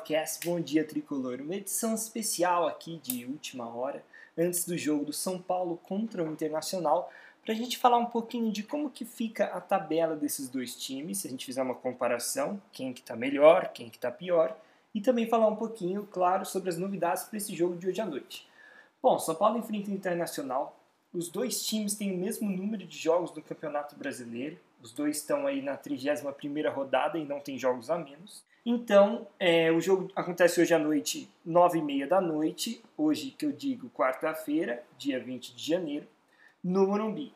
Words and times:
podcast 0.00 0.40
Bom 0.46 0.58
Dia 0.58 0.82
Tricolor, 0.82 1.42
uma 1.42 1.56
edição 1.56 1.94
especial 1.94 2.66
aqui 2.66 2.98
de 3.02 3.26
última 3.26 3.68
hora, 3.68 4.02
antes 4.36 4.64
do 4.64 4.76
jogo 4.76 5.04
do 5.04 5.12
São 5.12 5.38
Paulo 5.38 5.78
contra 5.82 6.24
o 6.24 6.32
Internacional, 6.32 7.12
para 7.44 7.52
a 7.52 7.56
gente 7.56 7.76
falar 7.76 7.98
um 7.98 8.06
pouquinho 8.06 8.50
de 8.50 8.62
como 8.62 8.88
que 8.88 9.04
fica 9.04 9.44
a 9.46 9.60
tabela 9.60 10.16
desses 10.16 10.48
dois 10.48 10.74
times, 10.74 11.18
se 11.18 11.28
a 11.28 11.30
gente 11.30 11.44
fizer 11.44 11.62
uma 11.62 11.74
comparação, 11.74 12.60
quem 12.72 12.94
que 12.94 13.00
está 13.00 13.14
melhor, 13.14 13.68
quem 13.74 13.90
que 13.90 13.98
está 13.98 14.10
pior, 14.10 14.56
e 14.94 15.02
também 15.02 15.28
falar 15.28 15.48
um 15.48 15.56
pouquinho, 15.56 16.08
claro, 16.10 16.46
sobre 16.46 16.70
as 16.70 16.78
novidades 16.78 17.24
para 17.24 17.36
esse 17.36 17.54
jogo 17.54 17.76
de 17.76 17.86
hoje 17.86 18.00
à 18.00 18.06
noite. 18.06 18.48
Bom, 19.02 19.18
São 19.18 19.34
Paulo 19.34 19.58
enfrenta 19.58 19.90
o 19.90 19.94
Internacional, 19.94 20.79
os 21.12 21.28
dois 21.28 21.64
times 21.64 21.94
têm 21.94 22.12
o 22.12 22.18
mesmo 22.18 22.48
número 22.48 22.86
de 22.86 22.96
jogos 22.96 23.30
do 23.30 23.42
Campeonato 23.42 23.96
Brasileiro, 23.96 24.58
os 24.82 24.92
dois 24.92 25.18
estão 25.18 25.46
aí 25.46 25.60
na 25.60 25.76
31ª 25.76 26.72
rodada 26.72 27.18
e 27.18 27.24
não 27.24 27.40
tem 27.40 27.58
jogos 27.58 27.90
a 27.90 27.98
menos. 27.98 28.44
Então, 28.64 29.26
é, 29.38 29.72
o 29.72 29.80
jogo 29.80 30.10
acontece 30.14 30.60
hoje 30.60 30.72
à 30.74 30.78
noite, 30.78 31.28
9h30 31.46 32.06
da 32.06 32.20
noite, 32.20 32.82
hoje 32.96 33.30
que 33.30 33.44
eu 33.44 33.52
digo 33.52 33.90
quarta-feira, 33.90 34.82
dia 34.96 35.18
20 35.18 35.54
de 35.54 35.66
janeiro, 35.66 36.06
no 36.62 36.86
Morumbi. 36.86 37.32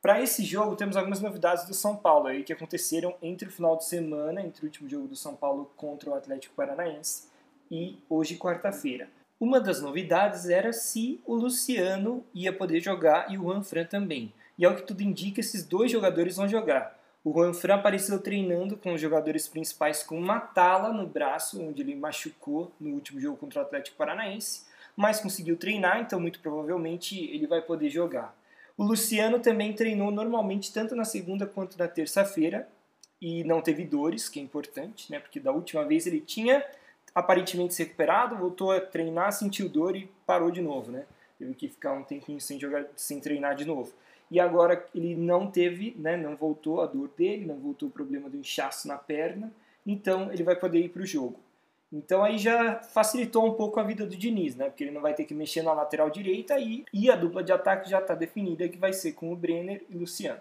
Para 0.00 0.20
esse 0.20 0.44
jogo, 0.44 0.74
temos 0.74 0.96
algumas 0.96 1.20
novidades 1.20 1.64
do 1.66 1.74
São 1.74 1.96
Paulo 1.96 2.26
aí 2.26 2.42
que 2.42 2.52
aconteceram 2.52 3.14
entre 3.22 3.48
o 3.48 3.52
final 3.52 3.76
de 3.76 3.84
semana, 3.84 4.40
entre 4.40 4.62
o 4.62 4.66
último 4.66 4.88
jogo 4.88 5.06
do 5.06 5.16
São 5.16 5.36
Paulo 5.36 5.70
contra 5.76 6.10
o 6.10 6.14
Atlético 6.14 6.54
Paranaense 6.54 7.28
e 7.70 7.98
hoje, 8.08 8.36
quarta-feira. 8.36 9.08
Uma 9.42 9.60
das 9.60 9.82
novidades 9.82 10.48
era 10.48 10.72
se 10.72 11.20
o 11.26 11.34
Luciano 11.34 12.24
ia 12.32 12.52
poder 12.52 12.78
jogar 12.78 13.28
e 13.28 13.36
o 13.36 13.42
Juan 13.42 13.60
Fran 13.60 13.84
também. 13.84 14.32
E 14.56 14.64
ao 14.64 14.76
que 14.76 14.84
tudo 14.84 15.02
indica, 15.02 15.40
esses 15.40 15.66
dois 15.66 15.90
jogadores 15.90 16.36
vão 16.36 16.46
jogar. 16.46 16.96
O 17.24 17.32
Juan 17.32 17.52
Fran 17.52 17.74
apareceu 17.74 18.20
treinando 18.20 18.76
com 18.76 18.92
os 18.92 19.00
jogadores 19.00 19.48
principais 19.48 20.04
com 20.04 20.16
uma 20.16 20.38
tala 20.38 20.92
no 20.92 21.08
braço, 21.08 21.60
onde 21.60 21.82
ele 21.82 21.96
machucou 21.96 22.70
no 22.78 22.90
último 22.94 23.18
jogo 23.18 23.36
contra 23.36 23.58
o 23.58 23.62
Atlético 23.64 23.96
Paranaense, 23.96 24.64
mas 24.96 25.18
conseguiu 25.18 25.56
treinar, 25.56 26.00
então 26.00 26.20
muito 26.20 26.38
provavelmente 26.38 27.18
ele 27.18 27.48
vai 27.48 27.60
poder 27.60 27.90
jogar. 27.90 28.32
O 28.76 28.84
Luciano 28.84 29.40
também 29.40 29.72
treinou 29.72 30.12
normalmente 30.12 30.72
tanto 30.72 30.94
na 30.94 31.04
segunda 31.04 31.48
quanto 31.48 31.76
na 31.76 31.88
terça-feira 31.88 32.68
e 33.20 33.42
não 33.42 33.60
teve 33.60 33.84
dores, 33.84 34.28
que 34.28 34.38
é 34.38 34.42
importante, 34.42 35.10
né? 35.10 35.18
Porque 35.18 35.40
da 35.40 35.50
última 35.50 35.84
vez 35.84 36.06
ele 36.06 36.20
tinha 36.20 36.64
aparentemente 37.14 37.74
se 37.74 37.82
recuperado, 37.82 38.36
voltou 38.36 38.72
a 38.72 38.80
treinar, 38.80 39.32
sentiu 39.32 39.68
dor 39.68 39.96
e 39.96 40.10
parou 40.26 40.50
de 40.50 40.62
novo, 40.62 40.90
né? 40.90 41.04
Teve 41.38 41.54
que 41.54 41.68
ficar 41.68 41.92
um 41.92 42.04
tempinho 42.04 42.40
sem 42.40 42.58
jogar, 42.58 42.86
sem 42.96 43.20
treinar 43.20 43.54
de 43.54 43.64
novo 43.64 43.92
e 44.32 44.40
agora 44.40 44.82
ele 44.94 45.14
não 45.14 45.50
teve, 45.50 45.94
né, 45.98 46.16
não 46.16 46.34
voltou 46.34 46.80
a 46.80 46.86
dor 46.86 47.10
dele, 47.14 47.44
não 47.44 47.56
voltou 47.56 47.90
o 47.90 47.92
problema 47.92 48.30
do 48.30 48.38
inchaço 48.38 48.88
na 48.88 48.96
perna, 48.96 49.52
então 49.86 50.32
ele 50.32 50.42
vai 50.42 50.56
poder 50.56 50.80
ir 50.80 50.88
para 50.88 51.02
o 51.02 51.06
jogo. 51.06 51.38
Então 51.92 52.24
aí 52.24 52.38
já 52.38 52.76
facilitou 52.76 53.46
um 53.46 53.52
pouco 53.52 53.78
a 53.78 53.82
vida 53.82 54.06
do 54.06 54.16
Diniz, 54.16 54.56
né, 54.56 54.70
porque 54.70 54.84
ele 54.84 54.90
não 54.90 55.02
vai 55.02 55.12
ter 55.12 55.26
que 55.26 55.34
mexer 55.34 55.60
na 55.60 55.74
lateral 55.74 56.08
direita 56.08 56.58
e, 56.58 56.82
e 56.94 57.10
a 57.10 57.14
dupla 57.14 57.44
de 57.44 57.52
ataque 57.52 57.90
já 57.90 57.98
está 57.98 58.14
definida 58.14 58.66
que 58.70 58.78
vai 58.78 58.94
ser 58.94 59.12
com 59.12 59.30
o 59.30 59.36
Brenner 59.36 59.84
e 59.90 59.98
Luciano. 59.98 60.40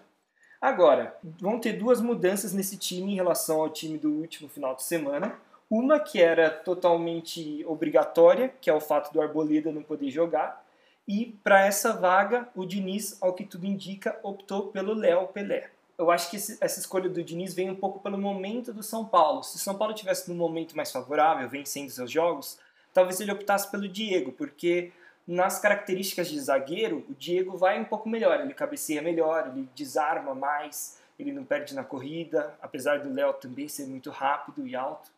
Agora, 0.62 1.18
vão 1.22 1.60
ter 1.60 1.74
duas 1.74 2.00
mudanças 2.00 2.54
nesse 2.54 2.78
time 2.78 3.12
em 3.12 3.16
relação 3.16 3.60
ao 3.60 3.70
time 3.70 3.98
do 3.98 4.10
último 4.10 4.48
final 4.48 4.74
de 4.74 4.84
semana. 4.84 5.36
Uma 5.72 6.02
que 6.02 6.22
era 6.22 6.50
totalmente 6.50 7.64
obrigatória, 7.66 8.54
que 8.60 8.70
é 8.70 8.74
o 8.74 8.82
fato 8.82 9.14
do 9.14 9.22
Arboleda 9.22 9.72
não 9.72 9.82
poder 9.82 10.12
jogar, 10.12 10.62
e 11.08 11.28
para 11.42 11.66
essa 11.66 11.94
vaga, 11.94 12.50
o 12.54 12.66
Diniz, 12.66 13.18
ao 13.22 13.34
que 13.34 13.46
tudo 13.46 13.66
indica, 13.66 14.20
optou 14.22 14.68
pelo 14.68 14.94
Léo 14.94 15.30
Pelé. 15.30 15.70
Eu 15.98 16.12
acho 16.12 16.30
que 16.30 16.36
esse, 16.36 16.58
essa 16.60 16.78
escolha 16.78 17.08
do 17.08 17.24
Diniz 17.24 17.54
vem 17.54 17.70
um 17.70 17.76
pouco 17.76 18.02
pelo 18.02 18.18
momento 18.18 18.74
do 18.74 18.84
São 18.84 19.06
Paulo. 19.06 19.44
Se 19.44 19.56
o 19.56 19.60
São 19.60 19.78
Paulo 19.78 19.94
tivesse 19.94 20.30
num 20.30 20.36
momento 20.36 20.76
mais 20.76 20.92
favorável, 20.92 21.48
vencendo 21.48 21.90
seus 21.90 22.12
jogos, 22.12 22.60
talvez 22.94 23.22
ele 23.22 23.32
optasse 23.32 23.72
pelo 23.72 23.88
Diego, 23.88 24.34
porque 24.34 24.92
nas 25.26 25.58
características 25.58 26.28
de 26.28 26.38
zagueiro, 26.38 27.06
o 27.10 27.14
Diego 27.14 27.56
vai 27.56 27.80
um 27.80 27.86
pouco 27.86 28.10
melhor. 28.10 28.42
Ele 28.42 28.54
cabeceia 28.54 29.02
melhor, 29.02 29.48
ele 29.48 29.70
desarma 29.74 30.36
mais, 30.36 31.00
ele 31.18 31.32
não 31.32 31.46
perde 31.46 31.74
na 31.74 31.84
corrida, 31.86 32.54
apesar 32.62 33.00
do 33.00 33.14
Léo 33.14 33.32
também 33.36 33.70
ser 33.70 33.86
muito 33.86 34.10
rápido 34.10 34.68
e 34.68 34.76
alto. 34.76 35.10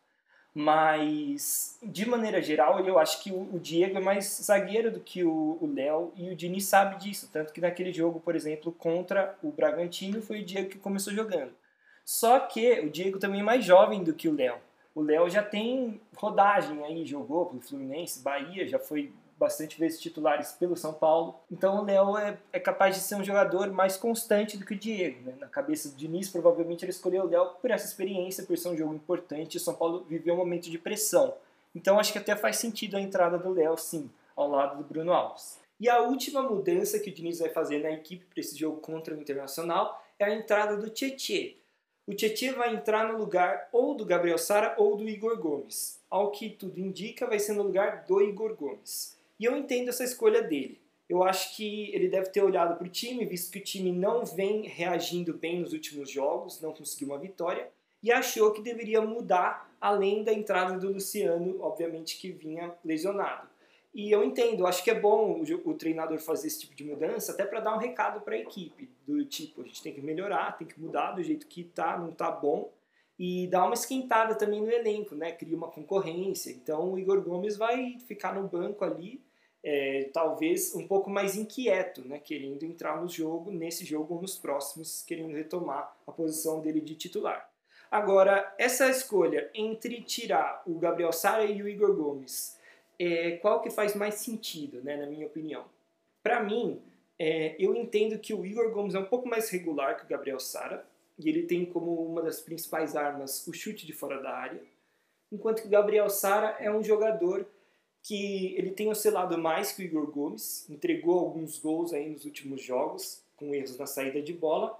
Mas, 0.54 1.76
de 1.82 2.08
maneira 2.08 2.40
geral, 2.40 2.78
eu 2.86 2.96
acho 2.96 3.20
que 3.20 3.32
o, 3.32 3.58
Diego 3.58 3.98
é 3.98 4.00
mais 4.00 4.40
zagueiro 4.40 4.88
do 4.88 5.00
que 5.00 5.24
o 5.24 5.58
Léo 5.74 6.12
e 6.16 6.30
o 6.30 6.36
Dini 6.36 6.60
sabe 6.60 6.96
disso. 6.96 7.28
Tanto 7.32 7.52
que 7.52 7.60
naquele 7.60 7.92
jogo, 7.92 8.20
por 8.20 8.36
exemplo, 8.36 8.70
contra 8.70 9.36
o 9.42 9.50
Bragantino, 9.50 10.22
foi 10.22 10.42
o 10.42 10.44
Diego 10.44 10.70
que 10.70 10.78
começou 10.78 11.12
jogando. 11.12 11.52
Só 12.04 12.38
que 12.38 12.80
o 12.80 12.90
Diego 12.90 13.18
também 13.18 13.40
é 13.40 13.42
mais 13.42 13.64
jovem 13.64 14.04
do 14.04 14.14
que 14.14 14.28
o 14.28 14.36
Léo. 14.36 14.56
O 14.94 15.02
Léo 15.02 15.28
já 15.28 15.42
tem 15.42 16.00
rodagem 16.16 16.84
aí, 16.84 17.04
jogou 17.04 17.46
pelo 17.46 17.60
Fluminense, 17.60 18.22
Bahia, 18.22 18.64
já 18.64 18.78
foi 18.78 19.12
bastante 19.44 19.78
vezes 19.78 20.00
titulares 20.00 20.52
pelo 20.52 20.76
São 20.76 20.92
Paulo. 20.92 21.38
Então 21.50 21.80
o 21.80 21.84
Léo 21.84 22.16
é, 22.16 22.38
é, 22.52 22.58
capaz 22.58 22.96
de 22.96 23.02
ser 23.02 23.14
um 23.14 23.22
jogador 23.22 23.70
mais 23.70 23.96
constante 23.96 24.56
do 24.56 24.64
que 24.64 24.74
o 24.74 24.78
Diego. 24.78 25.22
Né? 25.22 25.34
Na 25.38 25.46
cabeça 25.46 25.90
do 25.90 25.96
Diniz, 25.96 26.30
provavelmente 26.30 26.84
ele 26.84 26.90
escolheu 26.90 27.24
o 27.24 27.28
Léo 27.28 27.50
por 27.60 27.70
essa 27.70 27.86
experiência, 27.86 28.44
por 28.44 28.56
ser 28.56 28.68
um 28.68 28.76
jogo 28.76 28.94
importante. 28.94 29.58
O 29.58 29.60
São 29.60 29.74
Paulo 29.74 30.04
viveu 30.08 30.34
um 30.34 30.38
momento 30.38 30.70
de 30.70 30.78
pressão. 30.78 31.34
Então 31.74 31.98
acho 31.98 32.12
que 32.12 32.18
até 32.18 32.34
faz 32.34 32.56
sentido 32.56 32.96
a 32.96 33.00
entrada 33.00 33.36
do 33.36 33.52
Léo, 33.52 33.76
sim, 33.76 34.10
ao 34.34 34.48
lado 34.48 34.78
do 34.78 34.84
Bruno 34.84 35.12
Alves. 35.12 35.58
E 35.78 35.88
a 35.88 36.00
última 36.00 36.42
mudança 36.42 36.98
que 36.98 37.10
o 37.10 37.12
Diniz 37.12 37.40
vai 37.40 37.50
fazer 37.50 37.82
na 37.82 37.90
equipe 37.90 38.24
para 38.24 38.40
esse 38.40 38.56
jogo 38.56 38.80
contra 38.80 39.14
o 39.14 39.20
Internacional 39.20 40.02
é 40.18 40.24
a 40.24 40.34
entrada 40.34 40.76
do 40.76 40.88
Tietê. 40.88 41.56
O 42.06 42.14
Tietê 42.14 42.52
vai 42.52 42.74
entrar 42.74 43.10
no 43.10 43.18
lugar 43.18 43.68
ou 43.72 43.94
do 43.94 44.04
Gabriel 44.04 44.38
Sara 44.38 44.74
ou 44.78 44.96
do 44.96 45.08
Igor 45.08 45.38
Gomes. 45.38 46.00
Ao 46.08 46.30
que 46.30 46.50
tudo 46.50 46.78
indica, 46.78 47.26
vai 47.26 47.38
ser 47.38 47.54
no 47.54 47.62
lugar 47.62 48.04
do 48.04 48.20
Igor 48.20 48.54
Gomes. 48.54 49.13
E 49.38 49.44
eu 49.44 49.56
entendo 49.56 49.88
essa 49.88 50.04
escolha 50.04 50.42
dele. 50.42 50.80
Eu 51.08 51.22
acho 51.22 51.56
que 51.56 51.94
ele 51.94 52.08
deve 52.08 52.30
ter 52.30 52.42
olhado 52.42 52.76
para 52.76 52.86
o 52.86 52.90
time, 52.90 53.26
visto 53.26 53.52
que 53.52 53.58
o 53.58 53.62
time 53.62 53.92
não 53.92 54.24
vem 54.24 54.62
reagindo 54.62 55.34
bem 55.34 55.60
nos 55.60 55.72
últimos 55.72 56.10
jogos, 56.10 56.60
não 56.60 56.72
conseguiu 56.72 57.08
uma 57.08 57.18
vitória, 57.18 57.68
e 58.02 58.10
achou 58.10 58.52
que 58.52 58.62
deveria 58.62 59.00
mudar, 59.00 59.74
além 59.80 60.22
da 60.22 60.32
entrada 60.32 60.78
do 60.78 60.92
Luciano, 60.92 61.60
obviamente 61.60 62.18
que 62.18 62.30
vinha 62.30 62.74
lesionado. 62.84 63.48
E 63.94 64.10
eu 64.10 64.24
entendo, 64.24 64.66
acho 64.66 64.82
que 64.82 64.90
é 64.90 64.98
bom 64.98 65.40
o, 65.40 65.70
o 65.70 65.74
treinador 65.74 66.18
fazer 66.18 66.48
esse 66.48 66.60
tipo 66.60 66.74
de 66.74 66.84
mudança, 66.84 67.32
até 67.32 67.46
para 67.46 67.60
dar 67.60 67.74
um 67.74 67.78
recado 67.78 68.20
para 68.20 68.34
a 68.34 68.38
equipe, 68.38 68.90
do 69.06 69.24
tipo, 69.24 69.62
a 69.62 69.64
gente 69.64 69.82
tem 69.82 69.92
que 69.92 70.00
melhorar, 70.00 70.58
tem 70.58 70.66
que 70.66 70.80
mudar 70.80 71.12
do 71.12 71.22
jeito 71.22 71.46
que 71.46 71.64
tá, 71.64 71.96
não 71.96 72.10
tá 72.10 72.30
bom, 72.30 72.72
e 73.18 73.46
dar 73.46 73.64
uma 73.64 73.74
esquentada 73.74 74.34
também 74.34 74.60
no 74.60 74.70
elenco, 74.70 75.14
né? 75.14 75.32
Cria 75.32 75.56
uma 75.56 75.68
concorrência. 75.68 76.50
Então 76.50 76.92
o 76.92 76.98
Igor 76.98 77.20
Gomes 77.22 77.56
vai 77.56 77.98
ficar 78.00 78.34
no 78.34 78.48
banco 78.48 78.84
ali, 78.84 79.20
é, 79.62 80.10
talvez 80.12 80.74
um 80.74 80.86
pouco 80.86 81.08
mais 81.08 81.36
inquieto, 81.36 82.06
né? 82.06 82.18
Querendo 82.18 82.64
entrar 82.64 83.00
no 83.00 83.08
jogo, 83.08 83.50
nesse 83.50 83.84
jogo 83.84 84.14
ou 84.14 84.22
nos 84.22 84.36
próximos, 84.36 85.02
querendo 85.02 85.34
retomar 85.34 85.96
a 86.06 86.12
posição 86.12 86.60
dele 86.60 86.80
de 86.80 86.94
titular. 86.94 87.48
Agora, 87.90 88.52
essa 88.58 88.90
escolha 88.90 89.48
entre 89.54 90.02
tirar 90.02 90.62
o 90.66 90.78
Gabriel 90.78 91.12
Sara 91.12 91.44
e 91.44 91.62
o 91.62 91.68
Igor 91.68 91.94
Gomes, 91.94 92.58
é, 92.98 93.32
qual 93.36 93.62
que 93.62 93.70
faz 93.70 93.94
mais 93.94 94.16
sentido, 94.16 94.82
né, 94.82 94.96
na 94.96 95.06
minha 95.06 95.26
opinião? 95.26 95.64
Para 96.22 96.42
mim, 96.42 96.82
é, 97.18 97.54
eu 97.58 97.74
entendo 97.76 98.18
que 98.18 98.34
o 98.34 98.44
Igor 98.44 98.70
Gomes 98.72 98.94
é 98.94 98.98
um 98.98 99.04
pouco 99.04 99.28
mais 99.28 99.48
regular 99.48 99.96
que 99.96 100.04
o 100.04 100.08
Gabriel 100.08 100.40
Sara, 100.40 100.84
e 101.18 101.28
ele 101.28 101.44
tem 101.44 101.64
como 101.64 101.92
uma 102.04 102.22
das 102.22 102.40
principais 102.40 102.96
armas 102.96 103.46
o 103.46 103.52
chute 103.52 103.86
de 103.86 103.92
fora 103.92 104.20
da 104.22 104.30
área, 104.30 104.60
enquanto 105.30 105.62
que 105.62 105.68
o 105.68 105.70
Gabriel 105.70 106.08
Sara 106.10 106.56
é 106.60 106.70
um 106.70 106.82
jogador 106.82 107.46
que 108.02 108.54
ele 108.56 108.70
tem 108.70 108.90
oscilado 108.90 109.38
mais 109.38 109.72
que 109.72 109.82
o 109.82 109.84
Igor 109.84 110.10
Gomes, 110.10 110.68
entregou 110.68 111.18
alguns 111.18 111.58
gols 111.58 111.94
aí 111.94 112.08
nos 112.08 112.26
últimos 112.26 112.62
jogos, 112.62 113.22
com 113.36 113.54
erros 113.54 113.78
na 113.78 113.86
saída 113.86 114.20
de 114.20 114.32
bola. 114.32 114.78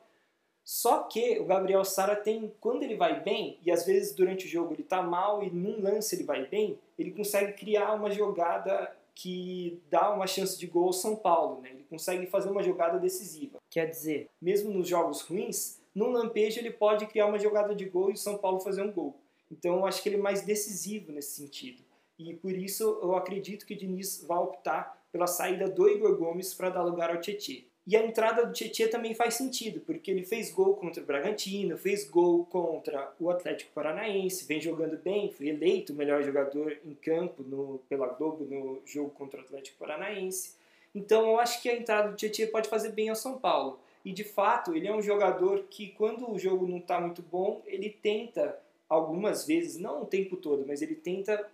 Só 0.62 1.04
que 1.04 1.38
o 1.38 1.44
Gabriel 1.44 1.84
Sara 1.84 2.16
tem, 2.16 2.52
quando 2.60 2.82
ele 2.82 2.96
vai 2.96 3.22
bem, 3.22 3.58
e 3.64 3.70
às 3.70 3.86
vezes 3.86 4.14
durante 4.14 4.46
o 4.46 4.48
jogo 4.48 4.74
ele 4.74 4.82
tá 4.82 5.02
mal 5.02 5.42
e 5.42 5.50
num 5.50 5.82
lance 5.82 6.14
ele 6.14 6.24
vai 6.24 6.46
bem, 6.46 6.78
ele 6.98 7.12
consegue 7.12 7.52
criar 7.52 7.94
uma 7.94 8.10
jogada 8.10 8.94
que 9.14 9.80
dá 9.90 10.10
uma 10.10 10.26
chance 10.26 10.58
de 10.58 10.66
gol 10.66 10.86
ao 10.86 10.92
São 10.92 11.14
Paulo, 11.16 11.60
né? 11.60 11.70
Ele 11.70 11.86
consegue 11.88 12.26
fazer 12.26 12.50
uma 12.50 12.62
jogada 12.62 12.98
decisiva. 12.98 13.58
Quer 13.70 13.86
dizer, 13.86 14.28
mesmo 14.40 14.70
nos 14.70 14.88
jogos 14.88 15.20
ruins, 15.22 15.80
num 15.94 16.10
lampejo 16.10 16.58
ele 16.58 16.70
pode 16.70 17.06
criar 17.06 17.26
uma 17.26 17.38
jogada 17.38 17.74
de 17.74 17.84
gol 17.84 18.10
e 18.10 18.14
o 18.14 18.18
São 18.18 18.36
Paulo 18.38 18.60
fazer 18.60 18.82
um 18.82 18.92
gol. 18.92 19.16
Então 19.50 19.76
eu 19.76 19.86
acho 19.86 20.02
que 20.02 20.08
ele 20.08 20.16
é 20.16 20.20
mais 20.20 20.42
decisivo 20.42 21.12
nesse 21.12 21.36
sentido. 21.36 21.82
E 22.18 22.34
por 22.34 22.52
isso 22.52 22.98
eu 23.02 23.14
acredito 23.14 23.66
que 23.66 23.74
o 23.74 23.76
Diniz 23.76 24.24
vai 24.26 24.38
optar 24.38 25.02
pela 25.12 25.26
saída 25.26 25.68
do 25.68 25.88
Igor 25.88 26.16
Gomes 26.16 26.54
para 26.54 26.70
dar 26.70 26.82
lugar 26.82 27.10
ao 27.10 27.20
Tietchan. 27.20 27.64
E 27.86 27.96
a 27.96 28.04
entrada 28.04 28.46
do 28.46 28.52
Tietchan 28.52 28.88
também 28.88 29.14
faz 29.14 29.34
sentido, 29.34 29.80
porque 29.80 30.10
ele 30.10 30.24
fez 30.24 30.50
gol 30.50 30.74
contra 30.74 31.02
o 31.02 31.06
Bragantino, 31.06 31.76
fez 31.76 32.08
gol 32.08 32.46
contra 32.46 33.12
o 33.20 33.28
Atlético 33.28 33.72
Paranaense, 33.74 34.46
vem 34.46 34.58
jogando 34.58 34.96
bem, 34.96 35.30
foi 35.30 35.48
eleito 35.48 35.92
o 35.92 35.96
melhor 35.96 36.22
jogador 36.22 36.78
em 36.82 36.94
campo 36.94 37.42
no, 37.42 37.78
pela 37.86 38.06
Globo 38.06 38.44
no 38.44 38.80
jogo 38.86 39.10
contra 39.10 39.38
o 39.38 39.44
Atlético 39.44 39.78
Paranaense. 39.78 40.54
Então 40.94 41.28
eu 41.28 41.38
acho 41.38 41.60
que 41.60 41.68
a 41.68 41.76
entrada 41.76 42.08
do 42.08 42.16
Tietchan 42.16 42.46
pode 42.46 42.70
fazer 42.70 42.90
bem 42.92 43.10
ao 43.10 43.16
São 43.16 43.38
Paulo. 43.38 43.78
E 44.04 44.12
de 44.12 44.22
fato, 44.22 44.74
ele 44.74 44.86
é 44.86 44.94
um 44.94 45.00
jogador 45.00 45.64
que, 45.70 45.88
quando 45.88 46.30
o 46.30 46.38
jogo 46.38 46.66
não 46.66 46.78
está 46.78 47.00
muito 47.00 47.22
bom, 47.22 47.62
ele 47.64 47.88
tenta, 47.88 48.58
algumas 48.88 49.46
vezes, 49.46 49.78
não 49.78 50.02
o 50.02 50.06
tempo 50.06 50.36
todo, 50.36 50.64
mas 50.66 50.82
ele 50.82 50.94
tenta 50.94 51.50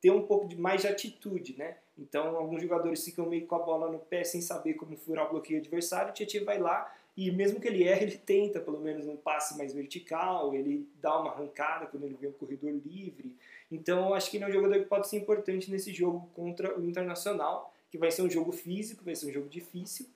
ter 0.00 0.10
um 0.10 0.22
pouco 0.22 0.48
de 0.48 0.56
mais 0.56 0.80
de 0.80 0.88
atitude, 0.88 1.54
né? 1.56 1.76
Então, 1.96 2.36
alguns 2.36 2.60
jogadores 2.60 3.04
ficam 3.04 3.26
meio 3.26 3.46
com 3.46 3.54
a 3.54 3.60
bola 3.60 3.90
no 3.90 4.00
pé 4.00 4.24
sem 4.24 4.40
saber 4.40 4.74
como 4.74 4.96
furar 4.96 5.26
o 5.26 5.30
bloqueio 5.30 5.60
adversário. 5.60 6.10
O 6.10 6.12
Tietchan 6.12 6.44
vai 6.44 6.58
lá 6.58 6.92
e, 7.16 7.30
mesmo 7.30 7.60
que 7.60 7.68
ele 7.68 7.84
erre, 7.84 8.06
ele 8.06 8.18
tenta 8.18 8.58
pelo 8.58 8.80
menos 8.80 9.06
um 9.06 9.16
passe 9.16 9.56
mais 9.56 9.72
vertical, 9.72 10.54
ele 10.54 10.88
dá 11.00 11.20
uma 11.20 11.30
arrancada 11.30 11.86
quando 11.86 12.04
ele 12.04 12.16
vê 12.20 12.26
um 12.26 12.32
corredor 12.32 12.72
livre. 12.84 13.36
Então, 13.70 14.12
acho 14.12 14.28
que 14.28 14.38
ele 14.38 14.44
é 14.44 14.48
um 14.48 14.52
jogador 14.52 14.78
que 14.80 14.86
pode 14.86 15.08
ser 15.08 15.18
importante 15.18 15.70
nesse 15.70 15.92
jogo 15.92 16.28
contra 16.34 16.76
o 16.76 16.84
Internacional, 16.84 17.72
que 17.90 17.98
vai 17.98 18.10
ser 18.10 18.22
um 18.22 18.30
jogo 18.30 18.50
físico, 18.50 19.04
vai 19.04 19.14
ser 19.14 19.26
um 19.26 19.32
jogo 19.32 19.48
difícil. 19.48 20.06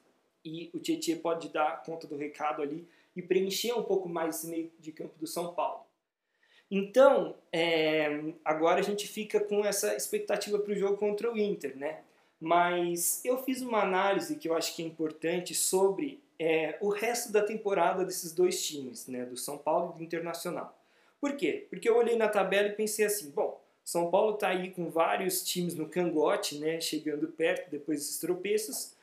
E 0.47 0.71
o 0.73 0.79
Tietchan 0.79 1.19
pode 1.19 1.49
dar 1.49 1.83
conta 1.83 2.07
do 2.07 2.17
recado 2.17 2.63
ali 2.63 2.87
e 3.17 3.21
preencher 3.21 3.73
um 3.73 3.83
pouco 3.83 4.09
mais 4.09 4.37
esse 4.37 4.47
meio 4.47 4.71
de 4.79 4.93
campo 4.93 5.19
do 5.19 5.27
São 5.27 5.53
Paulo. 5.53 5.85
Então, 6.71 7.37
é, 7.53 8.33
agora 8.45 8.79
a 8.79 8.83
gente 8.83 9.09
fica 9.09 9.41
com 9.41 9.65
essa 9.65 9.97
expectativa 9.97 10.59
para 10.59 10.73
o 10.73 10.77
jogo 10.77 10.97
contra 10.97 11.33
o 11.33 11.37
Inter, 11.37 11.77
né? 11.77 12.01
Mas 12.41 13.25
eu 13.25 13.43
fiz 13.43 13.61
uma 13.61 13.83
análise 13.83 14.37
que 14.37 14.49
eu 14.49 14.55
acho 14.55 14.77
que 14.77 14.83
é 14.83 14.87
importante 14.87 15.55
sobre 15.55 16.23
é, 16.39 16.77
o 16.81 16.89
resto 16.89 17.33
da 17.33 17.43
temporada 17.43 18.05
desses 18.05 18.33
dois 18.33 18.65
times, 18.65 19.09
né? 19.09 19.25
Do 19.25 19.37
São 19.37 19.59
Paulo 19.59 19.95
e 19.95 19.99
do 19.99 20.05
Internacional. 20.05 20.77
Por 21.21 21.37
quê? 21.37 21.67
Porque 21.71 21.89
eu 21.89 21.97
olhei 21.97 22.17
na 22.17 22.29
tabela 22.29 22.69
e 22.69 22.73
pensei 22.73 23.07
assim, 23.07 23.31
bom, 23.31 23.61
São 23.85 24.11
Paulo 24.11 24.35
está 24.35 24.49
aí 24.49 24.71
com 24.71 24.91
vários 24.91 25.45
times 25.45 25.75
no 25.75 25.89
cangote, 25.89 26.59
né? 26.59 26.81
Chegando 26.81 27.29
perto 27.29 27.71
depois 27.71 28.01
desses 28.01 28.19
tropeços, 28.19 28.95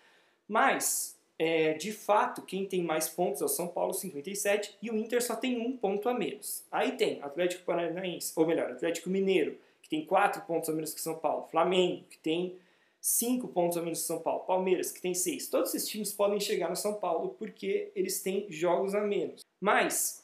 mas 0.47 1.12
é, 1.37 1.73
de 1.73 1.91
fato, 1.91 2.41
quem 2.41 2.65
tem 2.65 2.83
mais 2.83 3.09
pontos 3.09 3.41
é 3.41 3.45
o 3.45 3.49
São 3.49 3.67
Paulo, 3.67 3.93
57, 3.93 4.77
e 4.81 4.89
o 4.89 4.97
Inter 4.97 5.21
só 5.21 5.35
tem 5.35 5.59
um 5.59 5.75
ponto 5.75 6.07
a 6.07 6.13
menos. 6.13 6.63
Aí 6.71 6.93
tem 6.93 7.21
Atlético 7.21 7.65
Paranaense, 7.65 8.31
ou 8.35 8.45
melhor, 8.45 8.71
Atlético 8.71 9.09
Mineiro, 9.09 9.57
que 9.81 9.89
tem 9.89 10.05
quatro 10.05 10.41
pontos 10.43 10.69
a 10.69 10.73
menos 10.73 10.93
que 10.93 11.01
São 11.01 11.15
Paulo, 11.15 11.47
Flamengo, 11.49 12.03
que 12.09 12.17
tem 12.17 12.57
cinco 13.01 13.47
pontos 13.49 13.77
a 13.77 13.81
menos 13.81 13.99
que 13.99 14.07
São 14.07 14.19
Paulo, 14.19 14.45
Palmeiras, 14.45 14.91
que 14.91 15.01
tem 15.01 15.13
seis. 15.13 15.49
Todos 15.49 15.73
esses 15.75 15.89
times 15.89 16.13
podem 16.13 16.39
chegar 16.39 16.69
no 16.69 16.75
São 16.75 16.93
Paulo 16.93 17.35
porque 17.37 17.91
eles 17.95 18.21
têm 18.21 18.45
jogos 18.49 18.95
a 18.95 19.01
menos. 19.01 19.41
Mas 19.59 20.22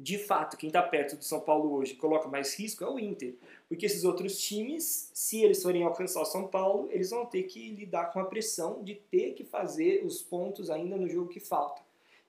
de 0.00 0.16
fato, 0.16 0.56
quem 0.56 0.68
está 0.68 0.80
perto 0.80 1.16
do 1.16 1.24
São 1.24 1.40
Paulo 1.40 1.72
hoje 1.72 1.94
coloca 1.94 2.28
mais 2.28 2.56
risco 2.56 2.84
é 2.84 2.88
o 2.88 3.00
Inter. 3.00 3.34
Porque 3.68 3.84
esses 3.84 4.04
outros 4.04 4.38
times, 4.38 5.10
se 5.12 5.42
eles 5.42 5.60
forem 5.60 5.82
alcançar 5.82 6.22
o 6.22 6.24
São 6.24 6.46
Paulo, 6.46 6.88
eles 6.92 7.10
vão 7.10 7.26
ter 7.26 7.42
que 7.42 7.70
lidar 7.70 8.12
com 8.12 8.20
a 8.20 8.24
pressão 8.24 8.80
de 8.84 8.94
ter 8.94 9.32
que 9.32 9.42
fazer 9.42 10.04
os 10.04 10.22
pontos 10.22 10.70
ainda 10.70 10.96
no 10.96 11.08
jogo 11.08 11.28
que 11.28 11.40
falta. 11.40 11.82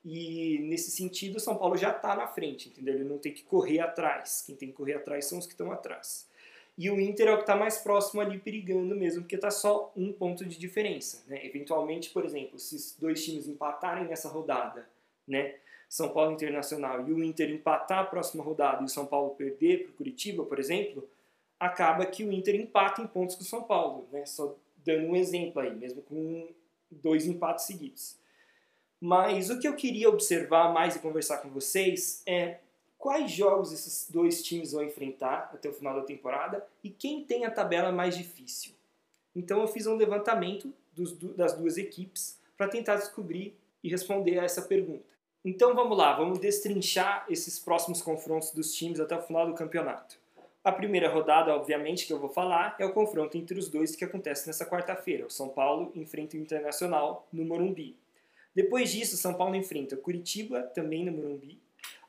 E 0.04 0.58
nesse 0.62 0.90
sentido, 0.90 1.36
o 1.36 1.40
São 1.40 1.56
Paulo 1.56 1.76
já 1.76 1.92
está 1.92 2.16
na 2.16 2.26
frente, 2.26 2.68
entendeu? 2.68 2.94
Ele 2.94 3.04
não 3.04 3.18
tem 3.18 3.32
que 3.32 3.44
correr 3.44 3.78
atrás. 3.78 4.42
Quem 4.44 4.56
tem 4.56 4.70
que 4.70 4.74
correr 4.74 4.94
atrás 4.94 5.26
são 5.26 5.38
os 5.38 5.46
que 5.46 5.52
estão 5.52 5.70
atrás. 5.70 6.28
E 6.76 6.90
o 6.90 6.98
Inter 6.98 7.28
é 7.28 7.32
o 7.32 7.36
que 7.36 7.42
está 7.42 7.54
mais 7.54 7.78
próximo 7.78 8.20
ali, 8.20 8.36
perigando 8.38 8.96
mesmo, 8.96 9.22
porque 9.22 9.36
está 9.36 9.50
só 9.50 9.92
um 9.96 10.12
ponto 10.12 10.44
de 10.44 10.58
diferença. 10.58 11.22
Né? 11.28 11.46
Eventualmente, 11.46 12.10
por 12.10 12.24
exemplo, 12.24 12.58
se 12.58 12.74
os 12.74 12.96
dois 12.98 13.24
times 13.24 13.46
empatarem 13.46 14.08
nessa 14.08 14.28
rodada, 14.28 14.88
né? 15.28 15.54
São 15.90 16.08
Paulo 16.10 16.30
Internacional 16.30 17.04
e 17.08 17.12
o 17.12 17.22
Inter 17.22 17.50
empatar 17.50 17.98
a 17.98 18.04
próxima 18.04 18.44
rodada 18.44 18.80
e 18.80 18.84
o 18.84 18.88
São 18.88 19.04
Paulo 19.04 19.34
perder 19.34 19.82
para 19.82 19.90
o 19.90 19.94
Curitiba, 19.94 20.44
por 20.44 20.60
exemplo, 20.60 21.10
acaba 21.58 22.06
que 22.06 22.24
o 22.24 22.32
Inter 22.32 22.54
empata 22.54 23.02
em 23.02 23.08
pontos 23.08 23.34
com 23.34 23.42
o 23.42 23.44
São 23.44 23.64
Paulo, 23.64 24.08
né? 24.12 24.24
Só 24.24 24.56
dando 24.84 25.08
um 25.08 25.16
exemplo 25.16 25.60
aí, 25.60 25.74
mesmo 25.74 26.00
com 26.02 26.48
dois 26.88 27.26
empates 27.26 27.64
seguidos. 27.64 28.16
Mas 29.00 29.50
o 29.50 29.58
que 29.58 29.66
eu 29.66 29.74
queria 29.74 30.08
observar 30.08 30.72
mais 30.72 30.94
e 30.94 31.00
conversar 31.00 31.38
com 31.38 31.50
vocês 31.50 32.22
é 32.24 32.60
quais 32.96 33.32
jogos 33.32 33.72
esses 33.72 34.08
dois 34.08 34.44
times 34.44 34.70
vão 34.70 34.84
enfrentar 34.84 35.50
até 35.52 35.68
o 35.68 35.72
final 35.72 35.96
da 35.96 36.06
temporada 36.06 36.64
e 36.84 36.90
quem 36.90 37.24
tem 37.24 37.44
a 37.44 37.50
tabela 37.50 37.90
mais 37.90 38.16
difícil. 38.16 38.72
Então 39.34 39.60
eu 39.60 39.66
fiz 39.66 39.88
um 39.88 39.96
levantamento 39.96 40.72
dos, 40.92 41.14
das 41.34 41.52
duas 41.52 41.76
equipes 41.76 42.38
para 42.56 42.68
tentar 42.68 42.94
descobrir 42.94 43.56
e 43.82 43.88
responder 43.88 44.38
a 44.38 44.44
essa 44.44 44.62
pergunta. 44.62 45.10
Então 45.42 45.74
vamos 45.74 45.96
lá, 45.96 46.12
vamos 46.12 46.38
destrinchar 46.38 47.24
esses 47.26 47.58
próximos 47.58 48.02
confrontos 48.02 48.50
dos 48.50 48.74
times 48.74 49.00
até 49.00 49.16
o 49.16 49.22
final 49.22 49.46
do 49.46 49.54
campeonato. 49.54 50.18
A 50.62 50.70
primeira 50.70 51.08
rodada, 51.08 51.54
obviamente, 51.54 52.06
que 52.06 52.12
eu 52.12 52.18
vou 52.18 52.28
falar 52.28 52.76
é 52.78 52.84
o 52.84 52.92
confronto 52.92 53.38
entre 53.38 53.58
os 53.58 53.70
dois 53.70 53.96
que 53.96 54.04
acontece 54.04 54.46
nessa 54.46 54.66
quarta-feira. 54.66 55.24
O 55.24 55.30
São 55.30 55.48
Paulo 55.48 55.92
enfrenta 55.94 56.36
o 56.36 56.40
Internacional 56.40 57.26
no 57.32 57.42
Morumbi. 57.42 57.96
Depois 58.54 58.92
disso, 58.92 59.14
o 59.14 59.18
São 59.18 59.32
Paulo 59.32 59.54
enfrenta 59.54 59.94
o 59.94 59.98
Curitiba, 59.98 60.60
também 60.74 61.06
no 61.06 61.12
Morumbi. 61.12 61.58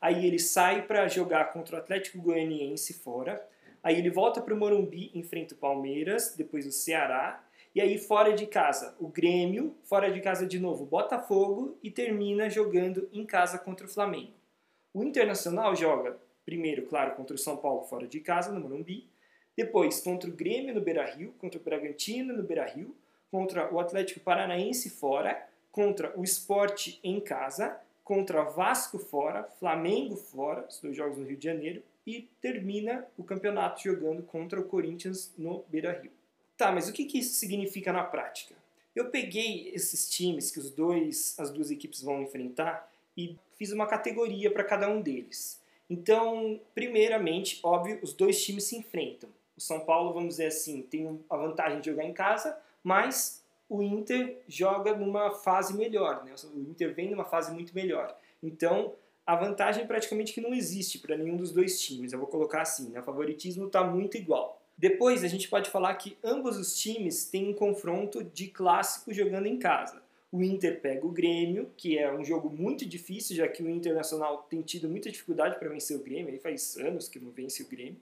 Aí 0.01 0.25
ele 0.25 0.37
sai 0.37 0.85
para 0.85 1.07
jogar 1.07 1.53
contra 1.53 1.77
o 1.77 1.79
Atlético 1.79 2.21
Goianiense 2.21 2.93
fora. 2.95 3.41
Aí 3.81 3.97
ele 3.97 4.09
volta 4.09 4.41
para 4.41 4.53
o 4.53 4.57
Morumbi, 4.57 5.09
enfrenta 5.15 5.55
o 5.55 5.57
Palmeiras, 5.57 6.35
depois 6.35 6.65
o 6.65 6.71
Ceará 6.71 7.41
e 7.73 7.79
aí, 7.79 7.97
fora 7.97 8.33
de 8.33 8.45
casa, 8.45 8.95
o 8.99 9.07
Grêmio, 9.07 9.75
fora 9.83 10.11
de 10.11 10.19
casa 10.19 10.45
de 10.45 10.59
novo, 10.59 10.85
Botafogo 10.85 11.77
e 11.81 11.89
termina 11.89 12.49
jogando 12.49 13.07
em 13.13 13.25
casa 13.25 13.57
contra 13.57 13.85
o 13.85 13.89
Flamengo. 13.89 14.33
O 14.93 15.03
Internacional 15.03 15.73
joga 15.75 16.19
primeiro, 16.45 16.85
claro, 16.87 17.15
contra 17.15 17.35
o 17.35 17.39
São 17.39 17.55
Paulo 17.55 17.83
fora 17.83 18.07
de 18.07 18.19
casa, 18.19 18.51
no 18.51 18.59
Morumbi, 18.59 19.07
depois 19.55 20.01
contra 20.01 20.29
o 20.29 20.33
Grêmio 20.33 20.73
no 20.73 20.81
Beira-Rio, 20.81 21.33
contra 21.37 21.59
o 21.59 21.63
Bragantino 21.63 22.35
no 22.35 22.43
Beira-Rio, 22.43 22.95
contra 23.29 23.73
o 23.73 23.79
Atlético 23.79 24.19
Paranaense 24.19 24.89
fora, 24.89 25.47
contra 25.71 26.17
o 26.19 26.23
Esporte 26.23 26.99
em 27.03 27.19
casa, 27.21 27.79
contra 28.03 28.43
Vasco 28.43 28.99
fora, 28.99 29.43
Flamengo 29.59 30.17
fora, 30.17 30.65
os 30.67 30.79
dois 30.79 30.95
jogos 30.95 31.17
no 31.17 31.25
Rio 31.25 31.37
de 31.37 31.45
Janeiro, 31.45 31.83
e 32.05 32.27
termina 32.41 33.07
o 33.17 33.23
campeonato 33.23 33.81
jogando 33.83 34.23
contra 34.23 34.59
o 34.59 34.65
Corinthians 34.65 35.33
no 35.37 35.63
Beira-Rio. 35.69 36.11
Tá, 36.61 36.71
mas 36.71 36.87
o 36.87 36.93
que, 36.93 37.05
que 37.05 37.17
isso 37.17 37.33
significa 37.33 37.91
na 37.91 38.03
prática? 38.03 38.53
Eu 38.95 39.09
peguei 39.09 39.71
esses 39.73 40.07
times 40.07 40.51
que 40.51 40.59
os 40.59 40.69
dois, 40.69 41.35
as 41.39 41.49
duas 41.49 41.71
equipes 41.71 42.03
vão 42.03 42.21
enfrentar 42.21 42.87
e 43.17 43.35
fiz 43.57 43.71
uma 43.71 43.87
categoria 43.87 44.51
para 44.51 44.63
cada 44.63 44.87
um 44.87 45.01
deles. 45.01 45.59
Então, 45.89 46.61
primeiramente, 46.75 47.59
óbvio, 47.63 47.97
os 48.03 48.13
dois 48.13 48.45
times 48.45 48.65
se 48.65 48.77
enfrentam. 48.77 49.27
O 49.57 49.59
São 49.59 49.79
Paulo, 49.79 50.13
vamos 50.13 50.35
dizer 50.35 50.45
assim, 50.45 50.83
tem 50.83 51.19
a 51.27 51.35
vantagem 51.35 51.81
de 51.81 51.89
jogar 51.89 52.03
em 52.03 52.13
casa, 52.13 52.55
mas 52.83 53.43
o 53.67 53.81
Inter 53.81 54.37
joga 54.47 54.95
numa 54.95 55.31
fase 55.31 55.75
melhor, 55.75 56.23
né? 56.23 56.35
O 56.53 56.59
Inter 56.59 56.93
vem 56.93 57.09
numa 57.09 57.25
fase 57.25 57.51
muito 57.51 57.73
melhor. 57.73 58.15
Então, 58.43 58.93
a 59.25 59.35
vantagem 59.35 59.87
praticamente 59.87 60.31
que 60.31 60.41
não 60.41 60.53
existe 60.53 60.99
para 60.99 61.17
nenhum 61.17 61.37
dos 61.37 61.51
dois 61.51 61.81
times. 61.81 62.13
Eu 62.13 62.19
vou 62.19 62.27
colocar 62.27 62.61
assim, 62.61 62.89
né? 62.89 62.99
O 62.99 63.03
favoritismo 63.03 63.65
está 63.65 63.83
muito 63.83 64.15
igual. 64.15 64.60
Depois 64.81 65.23
a 65.23 65.27
gente 65.27 65.47
pode 65.47 65.69
falar 65.69 65.93
que 65.93 66.17
ambos 66.23 66.57
os 66.57 66.75
times 66.75 67.25
têm 67.25 67.47
um 67.47 67.53
confronto 67.53 68.23
de 68.23 68.47
clássico 68.47 69.13
jogando 69.13 69.45
em 69.45 69.59
casa. 69.59 70.01
O 70.31 70.41
Inter 70.41 70.81
pega 70.81 71.05
o 71.05 71.11
Grêmio, 71.11 71.69
que 71.77 71.99
é 71.99 72.11
um 72.11 72.25
jogo 72.25 72.49
muito 72.49 72.83
difícil, 72.83 73.35
já 73.35 73.47
que 73.47 73.61
o 73.61 73.69
Internacional 73.69 74.39
tem 74.49 74.59
tido 74.63 74.89
muita 74.89 75.11
dificuldade 75.11 75.59
para 75.59 75.69
vencer 75.69 75.95
o 75.95 76.01
Grêmio, 76.01 76.33
aí 76.33 76.39
faz 76.39 76.77
anos 76.77 77.07
que 77.07 77.19
não 77.19 77.29
vence 77.29 77.61
o 77.61 77.67
Grêmio. 77.67 78.01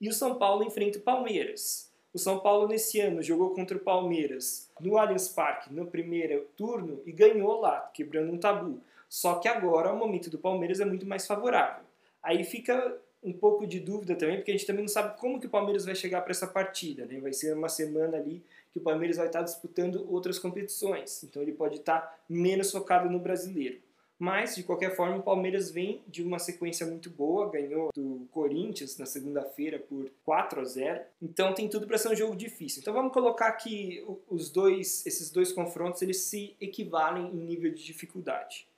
E 0.00 0.08
o 0.08 0.14
São 0.14 0.36
Paulo 0.36 0.64
enfrenta 0.64 0.96
o 0.96 1.02
Palmeiras. 1.02 1.92
O 2.10 2.18
São 2.18 2.40
Paulo 2.40 2.68
nesse 2.68 2.98
ano 3.00 3.22
jogou 3.22 3.50
contra 3.50 3.76
o 3.76 3.80
Palmeiras 3.80 4.70
no 4.80 4.96
Allianz 4.96 5.28
Parque 5.28 5.74
no 5.74 5.88
primeiro 5.88 6.46
turno 6.56 7.02
e 7.04 7.12
ganhou 7.12 7.60
lá, 7.60 7.80
quebrando 7.92 8.32
um 8.32 8.38
tabu. 8.38 8.80
Só 9.10 9.34
que 9.34 9.46
agora 9.46 9.92
o 9.92 9.98
momento 9.98 10.30
do 10.30 10.38
Palmeiras 10.38 10.80
é 10.80 10.86
muito 10.86 11.04
mais 11.04 11.26
favorável. 11.26 11.84
Aí 12.22 12.44
fica 12.44 12.96
um 13.24 13.32
pouco 13.32 13.66
de 13.66 13.80
dúvida 13.80 14.14
também, 14.14 14.36
porque 14.36 14.50
a 14.50 14.54
gente 14.54 14.66
também 14.66 14.82
não 14.82 14.88
sabe 14.88 15.18
como 15.18 15.40
que 15.40 15.46
o 15.46 15.50
Palmeiras 15.50 15.84
vai 15.84 15.94
chegar 15.94 16.20
para 16.20 16.30
essa 16.30 16.46
partida. 16.46 17.06
Né? 17.06 17.18
Vai 17.18 17.32
ser 17.32 17.56
uma 17.56 17.68
semana 17.68 18.18
ali 18.18 18.44
que 18.70 18.78
o 18.78 18.82
Palmeiras 18.82 19.16
vai 19.16 19.26
estar 19.26 19.42
disputando 19.42 20.06
outras 20.12 20.38
competições, 20.38 21.22
então 21.24 21.40
ele 21.40 21.52
pode 21.52 21.76
estar 21.76 22.20
menos 22.28 22.70
focado 22.70 23.08
no 23.08 23.18
brasileiro. 23.18 23.78
Mas, 24.18 24.54
de 24.54 24.62
qualquer 24.62 24.94
forma, 24.94 25.16
o 25.16 25.22
Palmeiras 25.22 25.70
vem 25.70 26.02
de 26.06 26.22
uma 26.22 26.38
sequência 26.38 26.86
muito 26.86 27.10
boa, 27.10 27.50
ganhou 27.50 27.90
do 27.92 28.28
Corinthians 28.30 28.96
na 28.96 29.06
segunda-feira 29.06 29.78
por 29.78 30.08
4 30.24 30.60
a 30.60 30.64
0. 30.64 31.00
Então 31.20 31.52
tem 31.52 31.68
tudo 31.68 31.86
para 31.86 31.98
ser 31.98 32.08
um 32.10 32.16
jogo 32.16 32.36
difícil. 32.36 32.80
Então 32.80 32.94
vamos 32.94 33.12
colocar 33.12 33.50
que 33.52 34.04
os 34.28 34.50
dois, 34.50 35.04
esses 35.04 35.30
dois 35.30 35.52
confrontos 35.52 36.00
eles 36.00 36.18
se 36.18 36.56
equivalem 36.60 37.26
em 37.26 37.44
nível 37.44 37.72
de 37.72 37.84
dificuldade. 37.84 38.68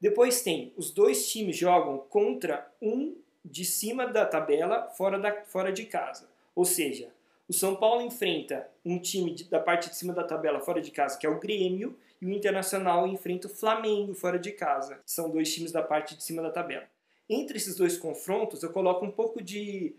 Depois 0.00 0.42
tem 0.42 0.72
os 0.76 0.90
dois 0.90 1.28
times 1.30 1.56
jogam 1.56 1.98
contra 1.98 2.70
um 2.80 3.16
de 3.44 3.64
cima 3.64 4.06
da 4.06 4.24
tabela, 4.24 4.88
fora, 4.96 5.18
da, 5.18 5.32
fora 5.44 5.72
de 5.72 5.84
casa. 5.84 6.28
Ou 6.54 6.64
seja, 6.64 7.12
o 7.48 7.52
São 7.52 7.76
Paulo 7.76 8.02
enfrenta 8.02 8.68
um 8.84 8.98
time 8.98 9.34
de, 9.34 9.44
da 9.44 9.60
parte 9.60 9.90
de 9.90 9.96
cima 9.96 10.12
da 10.12 10.24
tabela, 10.24 10.60
fora 10.60 10.80
de 10.80 10.90
casa, 10.90 11.18
que 11.18 11.26
é 11.26 11.28
o 11.28 11.38
Grêmio, 11.38 11.96
e 12.20 12.26
o 12.26 12.30
Internacional 12.30 13.06
enfrenta 13.06 13.48
o 13.48 13.50
Flamengo, 13.50 14.14
fora 14.14 14.38
de 14.38 14.52
casa. 14.52 15.00
São 15.04 15.30
dois 15.30 15.52
times 15.52 15.72
da 15.72 15.82
parte 15.82 16.16
de 16.16 16.22
cima 16.22 16.40
da 16.40 16.50
tabela. 16.50 16.84
Entre 17.28 17.56
esses 17.56 17.76
dois 17.76 17.98
confrontos, 17.98 18.62
eu 18.62 18.70
coloco 18.70 19.04
um 19.04 19.10
pouco 19.10 19.42
de 19.42 19.94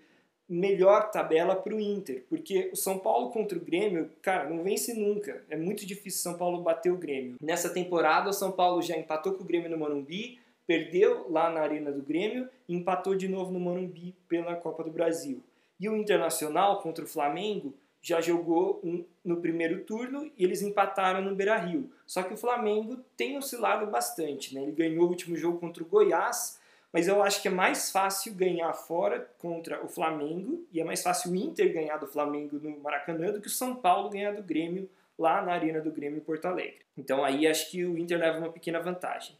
melhor 0.47 1.09
tabela 1.11 1.55
para 1.55 1.73
o 1.73 1.79
Inter, 1.79 2.23
porque 2.29 2.69
o 2.71 2.75
São 2.75 2.99
Paulo 2.99 3.31
contra 3.31 3.57
o 3.57 3.61
Grêmio, 3.61 4.11
cara, 4.21 4.47
não 4.49 4.63
vence 4.63 4.93
nunca. 4.93 5.43
É 5.49 5.57
muito 5.57 5.85
difícil 5.85 6.21
São 6.21 6.37
Paulo 6.37 6.61
bater 6.61 6.91
o 6.91 6.97
Grêmio. 6.97 7.35
Nessa 7.41 7.69
temporada, 7.69 8.29
o 8.29 8.33
São 8.33 8.51
Paulo 8.51 8.81
já 8.81 8.95
empatou 8.95 9.33
com 9.33 9.43
o 9.43 9.47
Grêmio 9.47 9.69
no 9.69 9.77
Morumbi, 9.77 10.39
perdeu 10.65 11.29
lá 11.29 11.49
na 11.49 11.61
Arena 11.61 11.91
do 11.91 12.01
Grêmio 12.01 12.49
e 12.67 12.75
empatou 12.75 13.15
de 13.15 13.27
novo 13.27 13.51
no 13.51 13.59
Morumbi 13.59 14.15
pela 14.27 14.55
Copa 14.55 14.83
do 14.83 14.91
Brasil. 14.91 15.41
E 15.79 15.89
o 15.89 15.95
Internacional 15.95 16.81
contra 16.81 17.03
o 17.03 17.07
Flamengo 17.07 17.73
já 18.01 18.21
jogou 18.21 18.79
um, 18.83 19.03
no 19.23 19.37
primeiro 19.37 19.83
turno 19.83 20.31
e 20.37 20.43
eles 20.43 20.61
empataram 20.61 21.21
no 21.21 21.35
Beira-Rio. 21.35 21.89
Só 22.05 22.21
que 22.21 22.35
o 22.35 22.37
Flamengo 22.37 22.97
tem 23.17 23.35
oscilado 23.35 23.87
bastante, 23.87 24.53
né? 24.53 24.61
Ele 24.61 24.71
ganhou 24.71 25.05
o 25.05 25.09
último 25.09 25.35
jogo 25.35 25.57
contra 25.57 25.81
o 25.83 25.87
Goiás, 25.87 26.59
mas 26.93 27.07
eu 27.07 27.23
acho 27.23 27.41
que 27.41 27.47
é 27.47 27.51
mais 27.51 27.91
fácil 27.91 28.33
ganhar 28.35 28.71
fora 28.73 29.27
contra 29.39 29.83
o 29.83 29.87
Flamengo 29.87 30.65
e 30.71 30.79
é 30.79 30.83
mais 30.83 31.01
fácil 31.01 31.31
o 31.31 31.35
Inter 31.35 31.73
ganhar 31.73 31.97
do 31.97 32.05
Flamengo 32.05 32.59
no 32.61 32.79
Maracanã 32.79 33.31
do 33.31 33.41
que 33.41 33.47
o 33.47 33.51
São 33.51 33.75
Paulo 33.75 34.09
ganhar 34.09 34.33
do 34.33 34.43
Grêmio 34.43 34.87
lá 35.17 35.41
na 35.41 35.53
Arena 35.53 35.81
do 35.81 35.91
Grêmio 35.91 36.17
em 36.17 36.23
Porto 36.23 36.45
Alegre. 36.45 36.81
Então 36.95 37.23
aí 37.23 37.47
acho 37.47 37.71
que 37.71 37.83
o 37.83 37.97
Inter 37.97 38.19
leva 38.19 38.37
uma 38.37 38.51
pequena 38.51 38.79
vantagem. 38.79 39.35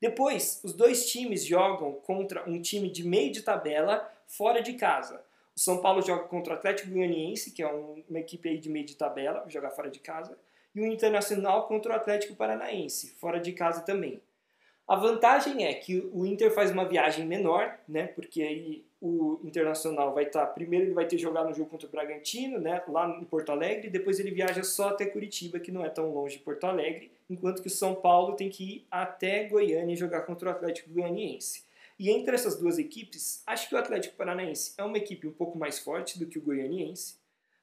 Depois, 0.00 0.60
os 0.62 0.72
dois 0.72 1.10
times 1.10 1.44
jogam 1.44 1.92
contra 1.92 2.48
um 2.48 2.60
time 2.60 2.90
de 2.90 3.06
meio 3.06 3.32
de 3.32 3.42
tabela 3.42 4.08
fora 4.26 4.62
de 4.62 4.74
casa. 4.74 5.24
O 5.56 5.60
São 5.60 5.80
Paulo 5.80 6.00
joga 6.02 6.24
contra 6.24 6.54
o 6.54 6.56
Atlético 6.56 6.90
Goianiense, 6.90 7.50
que 7.50 7.62
é 7.62 7.66
uma 7.66 8.20
equipe 8.20 8.56
de 8.58 8.68
meio 8.68 8.86
de 8.86 8.94
tabela, 8.94 9.44
jogar 9.48 9.70
fora 9.70 9.90
de 9.90 9.98
casa, 9.98 10.38
e 10.72 10.80
o 10.80 10.86
Internacional 10.86 11.66
contra 11.66 11.92
o 11.92 11.96
Atlético 11.96 12.36
Paranaense, 12.36 13.10
fora 13.18 13.40
de 13.40 13.52
casa 13.52 13.80
também. 13.80 14.20
A 14.88 14.96
vantagem 14.96 15.66
é 15.66 15.74
que 15.74 16.08
o 16.14 16.24
Inter 16.24 16.50
faz 16.50 16.70
uma 16.70 16.88
viagem 16.88 17.26
menor, 17.26 17.78
né? 17.86 18.06
Porque 18.06 18.40
aí 18.40 18.84
o 19.02 19.38
Internacional 19.44 20.14
vai 20.14 20.24
estar. 20.24 20.46
Tá, 20.46 20.52
primeiro 20.52 20.86
ele 20.86 20.94
vai 20.94 21.06
ter 21.06 21.18
jogado 21.18 21.50
no 21.50 21.54
jogo 21.54 21.68
contra 21.68 21.86
o 21.86 21.90
Bragantino, 21.90 22.58
né? 22.58 22.82
Lá 22.88 23.06
em 23.20 23.24
Porto 23.24 23.52
Alegre, 23.52 23.90
depois 23.90 24.18
ele 24.18 24.30
viaja 24.30 24.62
só 24.62 24.88
até 24.88 25.04
Curitiba, 25.04 25.60
que 25.60 25.70
não 25.70 25.84
é 25.84 25.90
tão 25.90 26.10
longe 26.14 26.38
de 26.38 26.42
Porto 26.42 26.64
Alegre, 26.64 27.12
enquanto 27.28 27.60
que 27.60 27.68
o 27.68 27.70
São 27.70 27.94
Paulo 27.94 28.34
tem 28.34 28.48
que 28.48 28.64
ir 28.64 28.86
até 28.90 29.44
Goiânia 29.44 29.92
e 29.92 29.96
jogar 29.96 30.22
contra 30.22 30.48
o 30.48 30.52
Atlético 30.52 30.88
Goianiense. 30.90 31.64
E 31.98 32.10
entre 32.10 32.34
essas 32.34 32.56
duas 32.58 32.78
equipes, 32.78 33.42
acho 33.46 33.68
que 33.68 33.74
o 33.74 33.78
Atlético 33.78 34.16
Paranaense 34.16 34.72
é 34.78 34.84
uma 34.84 34.96
equipe 34.96 35.26
um 35.26 35.32
pouco 35.32 35.58
mais 35.58 35.78
forte 35.78 36.18
do 36.18 36.26
que 36.26 36.38
o 36.38 36.42
Goianiense, 36.42 37.16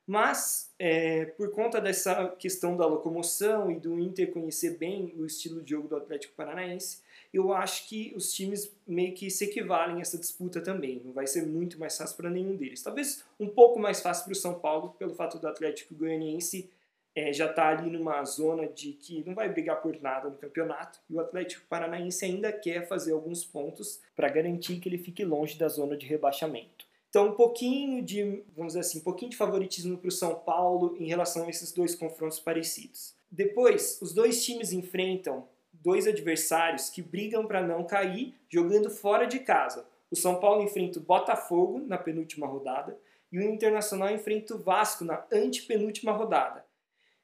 mas 0.06 0.72
é, 0.78 1.26
por 1.26 1.50
conta 1.52 1.82
dessa 1.82 2.28
questão 2.38 2.78
da 2.78 2.86
locomoção 2.86 3.72
e 3.72 3.80
do 3.80 4.00
Inter 4.00 4.32
conhecer 4.32 4.78
bem 4.78 5.16
o 5.18 5.26
estilo 5.26 5.64
de 5.64 5.72
jogo 5.72 5.88
do 5.88 5.96
Atlético 5.96 6.36
Paranaense, 6.36 7.04
eu 7.36 7.54
acho 7.54 7.88
que 7.90 8.14
os 8.16 8.32
times 8.34 8.72
meio 8.88 9.14
que 9.14 9.30
se 9.30 9.44
equivalem 9.44 9.98
a 9.98 10.02
essa 10.02 10.18
disputa 10.18 10.62
também. 10.62 11.02
Não 11.04 11.12
vai 11.12 11.28
ser 11.28 11.46
muito 11.46 11.78
mais 11.78 11.98
fácil 11.98 12.16
para 12.16 12.30
nenhum 12.30 12.56
deles. 12.56 12.82
Talvez 12.82 13.24
um 13.40 13.50
pouco 13.50 13.78
mais 13.78 14.00
fácil 14.00 14.24
para 14.24 14.34
o 14.34 14.36
São 14.36 14.60
Paulo, 14.60 14.96
pelo 14.98 15.14
fato 15.14 15.38
do 15.38 15.48
Atlético 15.48 15.94
Goianiense 15.96 16.70
é, 17.14 17.32
já 17.32 17.50
está 17.50 17.70
ali 17.70 17.90
numa 17.90 18.24
zona 18.26 18.68
de 18.68 18.94
que 18.94 19.24
não 19.26 19.34
vai 19.34 19.50
brigar 19.50 19.82
por 19.82 20.00
nada 20.02 20.30
no 20.30 20.38
campeonato. 20.38 21.00
E 21.10 21.14
o 21.14 21.20
Atlético 21.20 21.66
Paranaense 21.68 22.24
ainda 22.24 22.52
quer 22.52 22.88
fazer 22.88 23.12
alguns 23.14 23.44
pontos 23.44 24.02
para 24.16 24.30
garantir 24.30 24.80
que 24.80 24.88
ele 24.88 24.98
fique 24.98 25.24
longe 25.24 25.58
da 25.58 25.68
zona 25.68 25.98
de 25.98 26.06
rebaixamento. 26.06 26.86
Então, 27.10 27.30
um 27.30 27.36
pouquinho 27.36 28.04
de, 28.04 28.44
vamos 28.56 28.74
dizer 28.74 28.82
assim, 28.82 29.00
um 29.00 29.04
pouquinho 29.04 29.32
de 29.32 29.38
favoritismo 29.38 29.98
para 29.98 30.10
o 30.10 30.12
São 30.12 30.36
Paulo 30.36 30.98
em 31.00 31.08
relação 31.08 31.46
a 31.46 31.50
esses 31.50 31.72
dois 31.72 31.96
confrontos 31.96 32.40
parecidos. 32.40 33.16
Depois, 33.32 34.00
os 34.02 34.14
dois 34.14 34.44
times 34.44 34.74
enfrentam 34.74 35.48
dois 35.86 36.08
adversários 36.08 36.90
que 36.90 37.00
brigam 37.00 37.46
para 37.46 37.62
não 37.62 37.84
cair 37.84 38.34
jogando 38.50 38.90
fora 38.90 39.28
de 39.28 39.40
casa. 39.40 39.88
O 40.10 40.16
São 40.16 40.40
Paulo 40.40 40.64
enfrenta 40.64 40.98
o 40.98 41.04
Botafogo 41.04 41.80
na 41.86 41.96
penúltima 41.96 42.48
rodada 42.48 42.98
e 43.32 43.38
o 43.38 43.44
Internacional 43.44 44.10
enfrenta 44.10 44.56
o 44.56 44.58
Vasco 44.58 45.06
na 45.06 45.24
antepenúltima 45.32 46.12
rodada. 46.12 46.66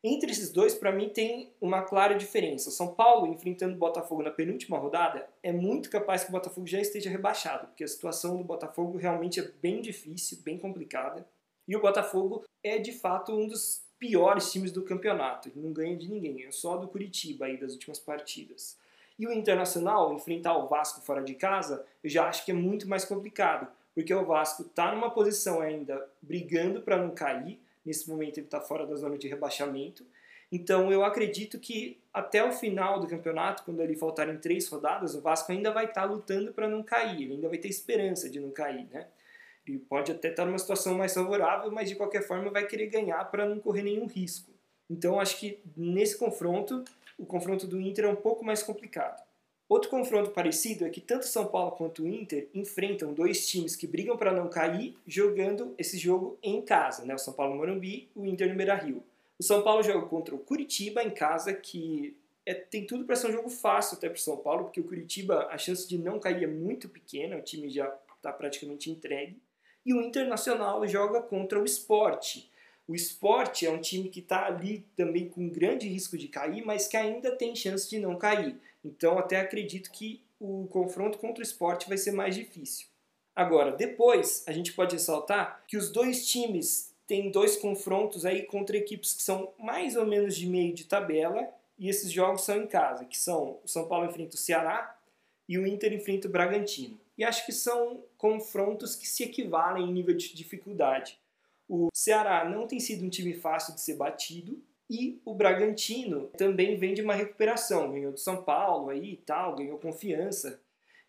Entre 0.04 0.32
esses 0.32 0.52
dois, 0.52 0.76
para 0.76 0.92
mim, 0.92 1.10
tem 1.10 1.54
uma 1.60 1.84
clara 1.84 2.16
diferença. 2.16 2.70
O 2.70 2.72
São 2.72 2.94
Paulo, 2.94 3.28
enfrentando 3.28 3.76
o 3.76 3.80
Botafogo 3.80 4.22
na 4.22 4.32
penúltima 4.32 4.78
rodada, 4.78 5.28
é 5.42 5.52
muito 5.52 5.90
capaz 5.90 6.24
que 6.24 6.30
o 6.30 6.32
Botafogo 6.32 6.68
já 6.68 6.80
esteja 6.80 7.10
rebaixado, 7.10 7.68
porque 7.68 7.84
a 7.84 7.88
situação 7.88 8.38
do 8.38 8.44
Botafogo 8.44 8.98
realmente 8.98 9.40
é 9.40 9.44
bem 9.62 9.82
difícil, 9.82 10.40
bem 10.44 10.58
complicada. 10.58 11.28
E 11.68 11.76
o 11.76 11.82
Botafogo 11.82 12.44
é, 12.64 12.78
de 12.78 12.92
fato, 12.92 13.32
um 13.32 13.48
dos 13.48 13.84
piores 14.02 14.52
times 14.52 14.72
do 14.72 14.82
campeonato. 14.82 15.48
Ele 15.48 15.64
não 15.64 15.72
ganha 15.72 15.96
de 15.96 16.10
ninguém, 16.10 16.44
é 16.44 16.52
só 16.52 16.76
do 16.76 16.88
Curitiba 16.88 17.46
aí 17.46 17.56
das 17.56 17.74
últimas 17.74 18.00
partidas. 18.00 18.76
E 19.20 19.28
o 19.28 19.32
Internacional, 19.32 20.12
enfrentar 20.12 20.58
o 20.58 20.68
Vasco 20.68 21.02
fora 21.02 21.22
de 21.22 21.36
casa, 21.36 21.86
eu 22.04 22.10
já 22.10 22.28
acho 22.28 22.44
que 22.44 22.50
é 22.50 22.54
muito 22.54 22.90
mais 22.90 23.06
complicado, 23.06 23.68
porque 23.94 24.12
o 24.12 24.26
Vasco 24.26 24.64
está 24.64 24.92
numa 24.92 25.12
posição 25.12 25.62
ainda 25.62 26.04
brigando 26.20 26.82
para 26.82 26.98
não 26.98 27.12
cair, 27.12 27.60
nesse 27.86 28.10
momento 28.10 28.40
ele 28.40 28.48
está 28.48 28.60
fora 28.60 28.88
da 28.88 28.96
zona 28.96 29.20
de 29.20 29.28
rebaixamento. 29.28 30.04
Então 30.52 30.92
eu 30.92 31.06
acredito 31.06 31.60
que 31.60 32.00
até 32.12 32.44
o 32.44 32.52
final 32.52 33.00
do 33.00 33.06
campeonato, 33.06 33.62
quando 33.62 33.82
ali 33.82 33.96
faltarem 33.96 34.38
três 34.38 34.68
rodadas, 34.68 35.14
o 35.14 35.22
Vasco 35.22 35.52
ainda 35.52 35.70
vai 35.72 35.86
estar 35.86 36.02
tá 36.02 36.08
lutando 36.08 36.52
para 36.52 36.68
não 36.68 36.82
cair, 36.82 37.22
ele 37.22 37.34
ainda 37.36 37.48
vai 37.50 37.60
ter 37.60 37.68
esperança 37.68 38.28
de 38.28 38.40
não 38.40 38.50
cair, 38.50 38.88
né? 38.92 39.06
Ele 39.68 39.80
pode 39.80 40.12
até 40.12 40.30
estar 40.30 40.46
numa 40.46 40.58
situação 40.58 40.96
mais 40.96 41.14
favorável, 41.14 41.72
mas 41.72 41.88
de 41.90 41.96
qualquer 41.96 42.26
forma 42.26 42.50
vai 42.50 42.66
querer 42.66 42.88
ganhar 42.88 43.24
para 43.26 43.48
não 43.48 43.60
correr 43.60 43.84
nenhum 43.84 44.08
risco. 44.08 44.52
Então 44.90 45.20
acho 45.20 45.40
que 45.40 45.60
nesse 45.78 46.18
confronto, 46.18 46.84
o 47.18 47.26
confronto 47.26 47.68
do 47.68 47.80
Inter 47.80 48.06
é 48.06 48.08
um 48.08 48.16
pouco 48.16 48.44
mais 48.44 48.62
complicado. 48.64 49.24
Outro 49.70 49.90
confronto 49.90 50.32
parecido 50.32 50.86
é 50.86 50.90
que 50.90 51.00
tanto 51.00 51.26
São 51.26 51.46
Paulo 51.46 51.72
quanto 51.72 52.04
o 52.04 52.08
Inter 52.08 52.50
enfrentam 52.54 53.14
dois 53.14 53.48
times 53.48 53.74
que 53.74 53.88
brigam 53.88 54.18
para 54.18 54.34
não 54.34 54.50
cair 54.50 54.98
jogando 55.08 55.74
esse 55.78 55.98
jogo 55.98 56.38
em 56.44 56.62
casa, 56.62 57.06
né? 57.06 57.16
O 57.16 57.18
São 57.18 57.34
Paulo 57.34 57.54
no 57.54 57.60
Morumbi, 57.60 58.10
o 58.14 58.26
Inter 58.26 58.50
no 58.50 58.56
Beira-Rio. 58.56 59.02
O 59.40 59.44
São 59.44 59.62
Paulo 59.62 59.82
joga 59.82 60.06
contra 60.08 60.36
o 60.36 60.40
Curitiba 60.40 61.02
em 61.02 61.10
casa, 61.10 61.54
que 61.54 62.18
é, 62.46 62.54
tem 62.54 62.86
tudo 62.86 63.06
para 63.06 63.16
ser 63.16 63.28
um 63.28 63.32
jogo 63.32 63.50
fácil 63.50 63.96
até 63.96 64.10
para 64.10 64.18
o 64.18 64.22
São 64.22 64.36
Paulo, 64.36 64.66
porque 64.66 64.82
o 64.82 64.84
Curitiba 64.84 65.48
a 65.50 65.58
chance 65.58 65.88
de 65.88 65.98
não 65.98 66.20
cair 66.20 66.44
é 66.44 66.48
muito 66.48 66.90
pequena, 66.90 67.38
o 67.38 67.42
time 67.42 67.70
já 67.70 67.88
está 68.18 68.34
praticamente 68.34 68.92
entregue 68.92 69.40
e 69.86 69.94
o 69.94 70.02
Internacional 70.02 70.86
joga 70.88 71.22
contra 71.22 71.60
o 71.60 71.66
Esporte. 71.66 72.50
O 72.88 72.96
Esporte 72.96 73.66
é 73.66 73.72
um 73.72 73.80
time 73.80 74.10
que 74.10 74.20
está 74.20 74.46
ali 74.46 74.86
também 74.96 75.30
com 75.30 75.50
grande 75.50 75.88
risco 75.88 76.18
de 76.18 76.28
cair, 76.28 76.66
mas 76.66 76.88
que 76.88 76.98
ainda 76.98 77.36
tem 77.36 77.56
chance 77.56 77.90
de 77.90 78.00
não 78.00 78.18
cair. 78.18 78.60
Então, 78.84 79.18
até 79.18 79.40
acredito 79.40 79.92
que 79.92 80.24
o 80.40 80.68
confronto 80.68 81.18
contra 81.18 81.40
o 81.40 81.46
Esporte 81.46 81.88
vai 81.88 81.98
ser 81.98 82.12
mais 82.12 82.36
difícil. 82.36 82.88
Agora, 83.36 83.72
depois, 83.72 84.44
a 84.48 84.52
gente 84.52 84.74
pode 84.74 84.96
ressaltar 84.96 85.64
que 85.68 85.78
os 85.78 85.90
dois 85.90 86.28
times 86.28 86.94
têm 87.08 87.32
dois 87.32 87.56
confrontos 87.56 88.26
aí 88.26 88.44
contra 88.44 88.78
equipes 88.78 89.14
que 89.14 89.22
são 89.22 89.54
mais 89.58 89.96
ou 89.96 90.06
menos 90.06 90.36
de 90.36 90.48
meio 90.48 90.74
de 90.74 90.86
tabela, 90.86 91.48
e 91.78 91.90
esses 91.90 92.12
jogos 92.12 92.44
são 92.44 92.62
em 92.62 92.68
casa, 92.68 93.06
que 93.06 93.18
são 93.18 93.60
o 93.64 93.68
São 93.68 93.88
Paulo 93.88 94.06
enfrenta 94.06 94.36
o 94.36 94.40
Ceará 94.40 94.96
e 95.48 95.58
o 95.58 95.66
Inter 95.66 95.94
enfrenta 95.94 96.28
o 96.28 96.32
Bragantino 96.32 97.00
e 97.22 97.24
acho 97.24 97.46
que 97.46 97.52
são 97.52 98.04
confrontos 98.22 98.96
que 98.96 99.08
se 99.08 99.24
equivalem 99.24 99.90
em 99.90 99.92
nível 99.92 100.16
de 100.16 100.36
dificuldade. 100.36 101.20
O 101.68 101.90
Ceará 101.92 102.48
não 102.48 102.68
tem 102.68 102.80
sido 102.80 103.04
um 103.04 103.10
time 103.10 103.34
fácil 103.34 103.74
de 103.74 103.82
ser 103.82 103.96
batido 103.96 104.62
e 104.88 105.20
o 105.26 105.34
Bragantino 105.34 106.28
também 106.38 106.78
vem 106.78 106.94
de 106.94 107.02
uma 107.02 107.16
recuperação, 107.16 107.92
ganhou 107.92 108.12
do 108.12 108.20
São 108.20 108.44
Paulo 108.44 108.90
aí 108.90 109.14
e 109.14 109.18
tal, 109.18 109.56
ganhou 109.56 109.80
confiança. 109.80 110.62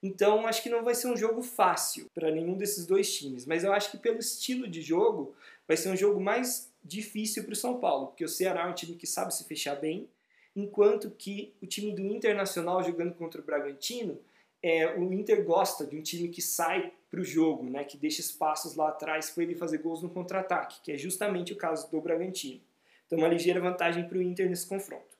Então 0.02 0.46
acho 0.46 0.62
que 0.62 0.70
não 0.70 0.82
vai 0.82 0.94
ser 0.94 1.08
um 1.08 1.16
jogo 1.16 1.42
fácil 1.42 2.06
para 2.14 2.30
nenhum 2.30 2.56
desses 2.56 2.86
dois 2.86 3.14
times, 3.14 3.44
mas 3.44 3.62
eu 3.62 3.74
acho 3.74 3.90
que 3.90 3.98
pelo 3.98 4.18
estilo 4.18 4.66
de 4.66 4.80
jogo 4.80 5.34
vai 5.68 5.76
ser 5.76 5.90
um 5.90 5.96
jogo 5.96 6.18
mais 6.18 6.72
difícil 6.82 7.44
para 7.44 7.52
o 7.52 7.56
São 7.56 7.78
Paulo, 7.78 8.06
porque 8.06 8.24
o 8.24 8.28
Ceará 8.28 8.62
é 8.66 8.70
um 8.70 8.74
time 8.74 8.96
que 8.96 9.06
sabe 9.06 9.34
se 9.34 9.44
fechar 9.44 9.76
bem, 9.76 10.08
enquanto 10.56 11.10
que 11.10 11.52
o 11.60 11.66
time 11.66 11.92
do 11.92 12.00
Internacional 12.00 12.82
jogando 12.82 13.12
contra 13.12 13.38
o 13.38 13.44
Bragantino 13.44 14.18
é, 14.62 14.94
o 14.96 15.12
Inter 15.12 15.44
gosta 15.44 15.84
de 15.84 15.96
um 15.96 16.02
time 16.02 16.28
que 16.28 16.40
sai 16.40 16.92
para 17.10 17.20
o 17.20 17.24
jogo, 17.24 17.64
né, 17.68 17.84
que 17.84 17.96
deixa 17.96 18.20
espaços 18.20 18.74
lá 18.74 18.88
atrás 18.88 19.30
para 19.30 19.42
ele 19.42 19.54
fazer 19.54 19.78
gols 19.78 20.02
no 20.02 20.08
contra-ataque, 20.08 20.80
que 20.82 20.92
é 20.92 20.96
justamente 20.96 21.52
o 21.52 21.56
caso 21.56 21.90
do 21.90 22.00
Bragantino. 22.00 22.60
Então, 23.06 23.18
uma 23.18 23.28
ligeira 23.28 23.60
vantagem 23.60 24.08
para 24.08 24.16
o 24.16 24.22
Inter 24.22 24.48
nesse 24.48 24.66
confronto. 24.66 25.18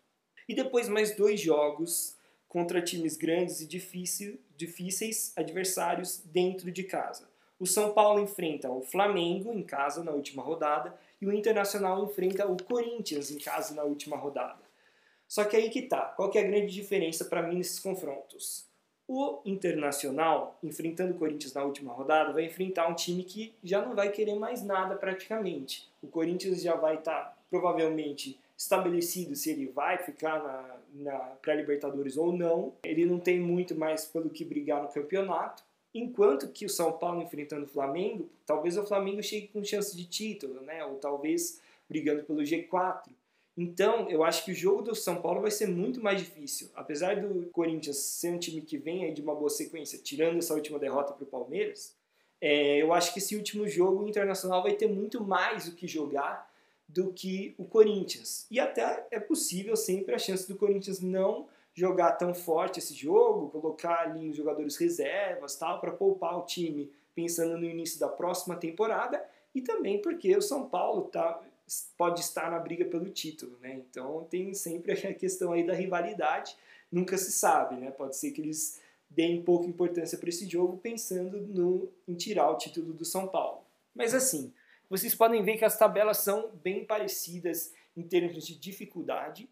E 0.49 0.55
depois, 0.55 0.89
mais 0.89 1.15
dois 1.15 1.41
jogos 1.41 2.17
contra 2.49 2.81
times 2.81 3.17
grandes 3.17 3.61
e 3.61 3.67
difícil, 3.67 4.39
difíceis 4.57 5.33
adversários 5.37 6.23
dentro 6.25 6.71
de 6.71 6.85
casa. 6.85 7.29
O 7.59 7.67
São 7.67 7.93
Paulo 7.93 8.21
enfrenta 8.21 8.71
o 8.71 8.83
Flamengo 8.83 9.53
em 9.53 9.63
casa 9.63 10.03
na 10.03 10.13
última 10.13 10.43
rodada 10.43 10.99
e 11.21 11.27
o 11.27 11.33
Internacional 11.33 12.03
enfrenta 12.05 12.47
o 12.47 12.57
Corinthians 12.63 13.31
em 13.31 13.39
casa 13.39 13.75
na 13.75 13.85
última 13.85 14.17
rodada. 14.17 14.63
Só 15.29 15.45
que 15.45 15.57
aí 15.57 15.71
que 15.71 15.83
tá. 15.83 16.07
Qual 16.17 16.31
que 16.31 16.39
é 16.39 16.43
a 16.43 16.47
grande 16.47 16.73
diferença 16.73 17.25
para 17.25 17.43
mim 17.43 17.57
nesses 17.57 17.79
confrontos? 17.79 18.72
O 19.15 19.43
Internacional, 19.45 20.57
enfrentando 20.63 21.13
o 21.13 21.19
Corinthians 21.19 21.53
na 21.53 21.63
última 21.63 21.93
rodada, 21.93 22.33
vai 22.33 22.47
enfrentar 22.47 22.89
um 22.89 22.95
time 22.95 23.23
que 23.23 23.53
já 23.63 23.85
não 23.85 23.95
vai 23.95 24.11
querer 24.11 24.37
mais 24.37 24.65
nada 24.65 24.95
praticamente. 24.97 25.87
O 26.03 26.07
Corinthians 26.07 26.63
já 26.63 26.77
vai 26.77 26.95
estar 26.95 27.21
tá, 27.21 27.37
provavelmente 27.51 28.41
estabelecido 28.57 29.37
se 29.37 29.51
ele 29.51 29.67
vai 29.67 29.99
ficar 29.99 30.43
na, 30.43 30.77
na 30.95 31.19
pré-Libertadores 31.43 32.17
ou 32.17 32.33
não. 32.33 32.73
Ele 32.83 33.05
não 33.05 33.21
tem 33.21 33.39
muito 33.39 33.75
mais 33.75 34.07
pelo 34.07 34.31
que 34.31 34.47
brigar 34.47 34.83
no 34.83 34.89
campeonato. 34.89 35.63
Enquanto 35.95 36.49
que 36.49 36.65
o 36.65 36.71
São 36.71 36.91
Paulo 36.93 37.21
enfrentando 37.21 37.67
o 37.67 37.69
Flamengo, 37.69 38.31
talvez 38.47 38.79
o 38.79 38.87
Flamengo 38.87 39.23
chegue 39.23 39.49
com 39.49 39.63
chance 39.63 39.95
de 39.95 40.07
título, 40.07 40.63
né? 40.63 40.87
Ou 40.87 40.95
talvez 40.95 41.61
brigando 41.87 42.23
pelo 42.23 42.41
G4. 42.41 43.11
Então, 43.57 44.09
eu 44.09 44.25
acho 44.25 44.45
que 44.45 44.53
o 44.53 44.55
jogo 44.55 44.83
do 44.83 44.95
São 44.95 45.21
Paulo 45.21 45.43
vai 45.43 45.51
ser 45.51 45.67
muito 45.67 46.01
mais 46.01 46.21
difícil. 46.21 46.71
Apesar 46.75 47.21
do 47.21 47.51
Corinthians 47.51 47.99
ser 47.99 48.33
um 48.33 48.39
time 48.39 48.63
que 48.63 48.79
vem 48.79 49.05
aí 49.05 49.13
de 49.13 49.21
uma 49.21 49.35
boa 49.35 49.51
sequência, 49.51 49.99
tirando 49.99 50.39
essa 50.39 50.55
última 50.55 50.79
derrota 50.79 51.13
para 51.13 51.25
o 51.25 51.27
Palmeiras, 51.27 51.95
é, 52.41 52.79
eu 52.79 52.93
acho 52.93 53.13
que 53.13 53.19
esse 53.19 53.37
último 53.37 53.69
jogo 53.69 54.03
o 54.03 54.09
Internacional 54.09 54.63
vai 54.63 54.73
ter 54.73 54.89
muito 54.89 55.23
mais 55.23 55.69
o 55.69 55.75
que 55.75 55.87
jogar 55.87 56.51
do 56.89 57.13
que 57.13 57.55
o 57.59 57.65
Corinthians. 57.65 58.47
E 58.51 58.59
até 58.59 59.07
é 59.11 59.21
possível 59.21 59.77
sempre 59.77 60.15
a 60.15 60.19
chance 60.19 60.49
do 60.49 60.57
Corinthians 60.57 61.01
não 61.01 61.47
jogar 61.75 62.13
tão 62.13 62.35
forte 62.35 62.79
esse 62.79 62.95
jogo, 62.95 63.51
colocar 63.51 64.01
ali 64.01 64.31
os 64.31 64.37
jogadores 64.37 64.77
reservas, 64.77 65.57
tal, 65.57 65.81
para 65.81 65.93
poupar 65.93 66.39
o 66.39 66.45
time 66.45 66.91
pensando 67.15 67.57
no 67.57 67.65
início 67.65 68.01
da 68.01 68.09
próxima 68.09 68.57
temporada 68.57 69.25
e 69.55 69.61
também 69.61 70.01
porque 70.01 70.35
o 70.37 70.43
São 70.43 70.69
Paulo 70.69 71.03
tá, 71.03 71.41
pode 71.97 72.21
estar 72.21 72.51
na 72.51 72.59
briga 72.59 72.85
pelo 72.85 73.11
título, 73.11 73.59
né? 73.61 73.75
Então 73.75 74.25
tem 74.31 74.55
sempre 74.55 74.93
a 75.07 75.15
questão 75.15 75.53
aí 75.53 75.65
da 75.65 75.75
rivalidade, 75.75 76.57
nunca 76.91 77.17
se 77.17 77.33
sabe, 77.33 77.77
né? 77.77 77.91
Pode 77.91 78.17
ser 78.17 78.31
que 78.33 78.41
eles 78.41 78.81
deem 79.09 79.43
pouca 79.43 79.67
importância 79.67 80.17
para 80.19 80.29
esse 80.29 80.49
jogo 80.49 80.79
pensando 80.79 81.41
no, 81.41 81.93
em 82.09 82.15
tirar 82.15 82.51
o 82.51 82.57
título 82.57 82.93
do 82.93 83.05
São 83.05 83.29
Paulo. 83.29 83.63
Mas 83.95 84.15
assim, 84.15 84.53
vocês 84.89 85.15
podem 85.15 85.43
ver 85.43 85.57
que 85.57 85.65
as 85.65 85.79
tabelas 85.79 86.19
são 86.19 86.51
bem 86.63 86.85
parecidas 86.85 87.73
em 87.97 88.03
termos 88.03 88.47
de 88.47 88.59
dificuldade, 88.59 89.49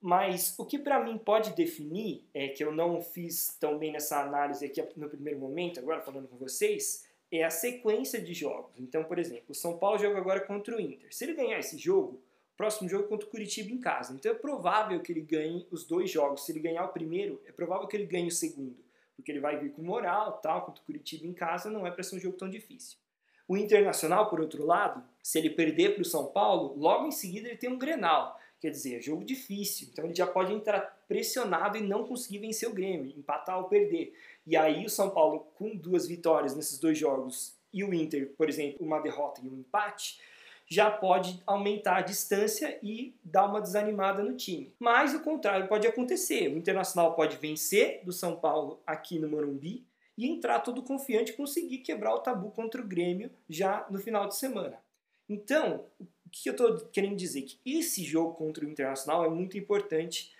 mas 0.00 0.54
o 0.58 0.64
que 0.64 0.78
para 0.78 1.02
mim 1.02 1.16
pode 1.16 1.54
definir, 1.54 2.24
é 2.34 2.48
que 2.48 2.62
eu 2.62 2.70
não 2.72 3.00
fiz 3.00 3.56
tão 3.58 3.78
bem 3.78 3.90
nessa 3.90 4.20
análise 4.20 4.64
aqui 4.64 4.82
no 4.96 5.08
primeiro 5.08 5.40
momento, 5.40 5.80
agora 5.80 6.02
falando 6.02 6.28
com 6.28 6.36
vocês, 6.36 7.06
é 7.38 7.44
a 7.44 7.50
sequência 7.50 8.20
de 8.20 8.34
jogos. 8.34 8.78
Então, 8.78 9.04
por 9.04 9.18
exemplo, 9.18 9.46
o 9.48 9.54
São 9.54 9.78
Paulo 9.78 9.98
joga 9.98 10.18
agora 10.18 10.40
contra 10.40 10.76
o 10.76 10.80
Inter. 10.80 11.14
Se 11.14 11.24
ele 11.24 11.34
ganhar 11.34 11.58
esse 11.58 11.76
jogo, 11.78 12.22
próximo 12.56 12.88
jogo 12.88 13.04
é 13.04 13.08
contra 13.08 13.26
o 13.26 13.30
Curitiba 13.30 13.72
em 13.72 13.80
casa. 13.80 14.14
Então 14.14 14.30
é 14.30 14.34
provável 14.34 15.00
que 15.00 15.12
ele 15.12 15.20
ganhe 15.20 15.66
os 15.70 15.84
dois 15.84 16.10
jogos. 16.10 16.44
Se 16.44 16.52
ele 16.52 16.60
ganhar 16.60 16.84
o 16.84 16.92
primeiro, 16.92 17.42
é 17.46 17.52
provável 17.52 17.86
que 17.86 17.96
ele 17.96 18.06
ganhe 18.06 18.28
o 18.28 18.32
segundo. 18.32 18.76
Porque 19.16 19.30
ele 19.30 19.40
vai 19.40 19.58
vir 19.58 19.72
com 19.72 19.82
moral, 19.82 20.38
tal, 20.38 20.64
contra 20.64 20.82
o 20.82 20.84
Curitiba 20.84 21.26
em 21.26 21.32
casa, 21.32 21.70
não 21.70 21.86
é 21.86 21.90
para 21.90 22.02
ser 22.02 22.16
um 22.16 22.20
jogo 22.20 22.36
tão 22.36 22.48
difícil. 22.48 22.98
O 23.46 23.56
Internacional, 23.56 24.30
por 24.30 24.40
outro 24.40 24.64
lado, 24.64 25.04
se 25.22 25.38
ele 25.38 25.50
perder 25.50 25.94
para 25.94 26.02
o 26.02 26.06
São 26.06 26.26
Paulo, 26.26 26.74
logo 26.78 27.06
em 27.06 27.12
seguida 27.12 27.48
ele 27.48 27.58
tem 27.58 27.70
um 27.70 27.78
Grenal. 27.78 28.38
Quer 28.64 28.70
dizer, 28.70 28.96
é 28.96 29.00
jogo 29.02 29.22
difícil. 29.22 29.88
Então 29.92 30.06
ele 30.06 30.14
já 30.14 30.26
pode 30.26 30.50
entrar 30.50 30.80
pressionado 31.06 31.76
e 31.76 31.82
não 31.82 32.06
conseguir 32.06 32.38
vencer 32.38 32.66
o 32.66 32.72
Grêmio, 32.72 33.12
empatar 33.14 33.58
ou 33.58 33.64
perder. 33.64 34.14
E 34.46 34.56
aí 34.56 34.86
o 34.86 34.88
São 34.88 35.10
Paulo, 35.10 35.46
com 35.54 35.76
duas 35.76 36.06
vitórias 36.08 36.56
nesses 36.56 36.78
dois 36.78 36.96
jogos, 36.96 37.54
e 37.70 37.84
o 37.84 37.92
Inter, 37.92 38.32
por 38.38 38.48
exemplo, 38.48 38.78
uma 38.80 39.00
derrota 39.00 39.42
e 39.44 39.48
um 39.50 39.58
empate, 39.58 40.18
já 40.66 40.90
pode 40.90 41.42
aumentar 41.46 41.98
a 41.98 42.00
distância 42.00 42.78
e 42.82 43.14
dar 43.22 43.44
uma 43.44 43.60
desanimada 43.60 44.22
no 44.22 44.34
time. 44.34 44.72
Mas 44.78 45.12
o 45.12 45.20
contrário 45.20 45.68
pode 45.68 45.86
acontecer. 45.86 46.48
O 46.48 46.56
Internacional 46.56 47.14
pode 47.14 47.36
vencer 47.36 48.00
do 48.02 48.14
São 48.14 48.34
Paulo 48.34 48.80
aqui 48.86 49.18
no 49.18 49.28
Morumbi 49.28 49.84
e 50.16 50.26
entrar 50.26 50.60
todo 50.60 50.82
confiante 50.82 51.32
e 51.32 51.36
conseguir 51.36 51.80
quebrar 51.80 52.14
o 52.14 52.20
tabu 52.20 52.50
contra 52.50 52.80
o 52.80 52.86
Grêmio 52.86 53.30
já 53.46 53.86
no 53.90 53.98
final 53.98 54.26
de 54.26 54.36
semana. 54.38 54.82
Então, 55.28 55.84
o 56.00 56.06
que 56.42 56.48
eu 56.48 56.52
estou 56.52 56.76
querendo 56.86 57.16
dizer? 57.16 57.42
Que 57.42 57.60
esse 57.64 58.02
jogo 58.02 58.34
contra 58.34 58.64
o 58.64 58.68
Internacional 58.68 59.24
é 59.24 59.28
muito 59.28 59.56
importante 59.56 60.32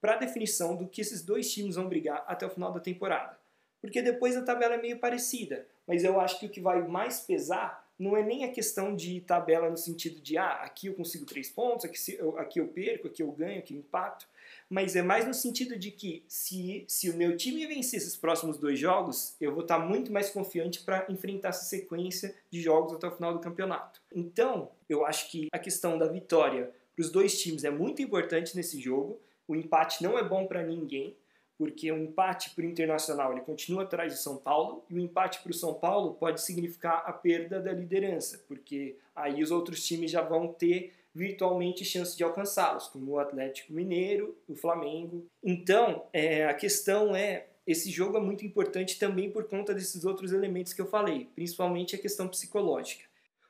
para 0.00 0.14
a 0.14 0.18
definição 0.18 0.76
do 0.76 0.88
que 0.88 1.00
esses 1.00 1.22
dois 1.22 1.52
times 1.52 1.76
vão 1.76 1.88
brigar 1.88 2.24
até 2.26 2.46
o 2.46 2.50
final 2.50 2.72
da 2.72 2.80
temporada. 2.80 3.38
Porque 3.80 4.02
depois 4.02 4.36
a 4.36 4.42
tabela 4.42 4.74
é 4.74 4.80
meio 4.80 4.98
parecida, 4.98 5.66
mas 5.86 6.04
eu 6.04 6.20
acho 6.20 6.38
que 6.38 6.46
o 6.46 6.50
que 6.50 6.60
vai 6.60 6.86
mais 6.86 7.20
pesar 7.20 7.88
não 7.98 8.16
é 8.16 8.22
nem 8.22 8.44
a 8.44 8.52
questão 8.52 8.94
de 8.94 9.20
tabela 9.20 9.68
no 9.68 9.76
sentido 9.76 10.20
de 10.20 10.38
ah, 10.38 10.62
aqui 10.62 10.86
eu 10.86 10.94
consigo 10.94 11.26
três 11.26 11.50
pontos, 11.50 11.84
aqui, 11.84 11.98
eu, 12.18 12.38
aqui 12.38 12.60
eu 12.60 12.68
perco, 12.68 13.08
aqui 13.08 13.22
eu 13.22 13.30
ganho, 13.32 13.58
aqui 13.58 13.74
eu 13.74 13.78
empato, 13.78 14.26
mas 14.70 14.94
é 14.94 15.02
mais 15.02 15.26
no 15.26 15.34
sentido 15.34 15.76
de 15.76 15.90
que 15.90 16.24
se, 16.28 16.84
se 16.86 17.10
o 17.10 17.16
meu 17.16 17.36
time 17.36 17.66
vencer 17.66 17.98
esses 17.98 18.16
próximos 18.16 18.56
dois 18.56 18.78
jogos, 18.78 19.34
eu 19.40 19.52
vou 19.52 19.62
estar 19.62 19.80
muito 19.80 20.12
mais 20.12 20.30
confiante 20.30 20.82
para 20.84 21.04
enfrentar 21.08 21.48
essa 21.48 21.64
sequência 21.64 22.32
de 22.48 22.62
jogos 22.62 22.92
até 22.92 23.08
o 23.08 23.10
final 23.10 23.32
do 23.32 23.40
campeonato. 23.40 24.00
Então, 24.14 24.70
eu 24.88 25.04
acho 25.04 25.28
que 25.28 25.48
a 25.52 25.58
questão 25.58 25.98
da 25.98 26.06
vitória 26.06 26.70
para 26.94 27.02
os 27.02 27.10
dois 27.10 27.40
times 27.42 27.64
é 27.64 27.70
muito 27.70 28.00
importante 28.00 28.56
nesse 28.56 28.80
jogo. 28.80 29.20
O 29.48 29.56
empate 29.56 30.04
não 30.04 30.16
é 30.16 30.22
bom 30.22 30.46
para 30.46 30.62
ninguém, 30.62 31.16
porque 31.58 31.90
o 31.90 31.96
um 31.96 32.04
empate 32.04 32.50
para 32.50 32.62
o 32.62 32.66
Internacional 32.68 33.32
ele 33.32 33.40
continua 33.40 33.82
atrás 33.82 34.12
de 34.12 34.20
São 34.20 34.36
Paulo 34.36 34.84
e 34.88 34.94
o 34.94 35.00
empate 35.00 35.42
para 35.42 35.50
o 35.50 35.54
São 35.54 35.74
Paulo 35.74 36.14
pode 36.14 36.40
significar 36.40 37.02
a 37.04 37.12
perda 37.12 37.60
da 37.60 37.72
liderança, 37.72 38.42
porque 38.46 38.96
aí 39.16 39.42
os 39.42 39.50
outros 39.50 39.84
times 39.84 40.12
já 40.12 40.22
vão 40.22 40.48
ter 40.48 40.94
virtualmente 41.14 41.84
chance 41.84 42.16
de 42.16 42.22
alcançá-los, 42.22 42.88
como 42.88 43.12
o 43.12 43.18
Atlético 43.18 43.72
Mineiro, 43.72 44.36
o 44.48 44.54
Flamengo. 44.54 45.26
Então, 45.42 46.06
é, 46.12 46.46
a 46.46 46.54
questão 46.54 47.14
é 47.14 47.46
esse 47.66 47.90
jogo 47.90 48.16
é 48.16 48.20
muito 48.20 48.44
importante 48.44 48.98
também 48.98 49.30
por 49.30 49.44
conta 49.44 49.72
desses 49.72 50.04
outros 50.04 50.32
elementos 50.32 50.72
que 50.72 50.80
eu 50.80 50.86
falei, 50.86 51.28
principalmente 51.34 51.94
a 51.94 51.98
questão 51.98 52.26
psicológica. 52.26 53.04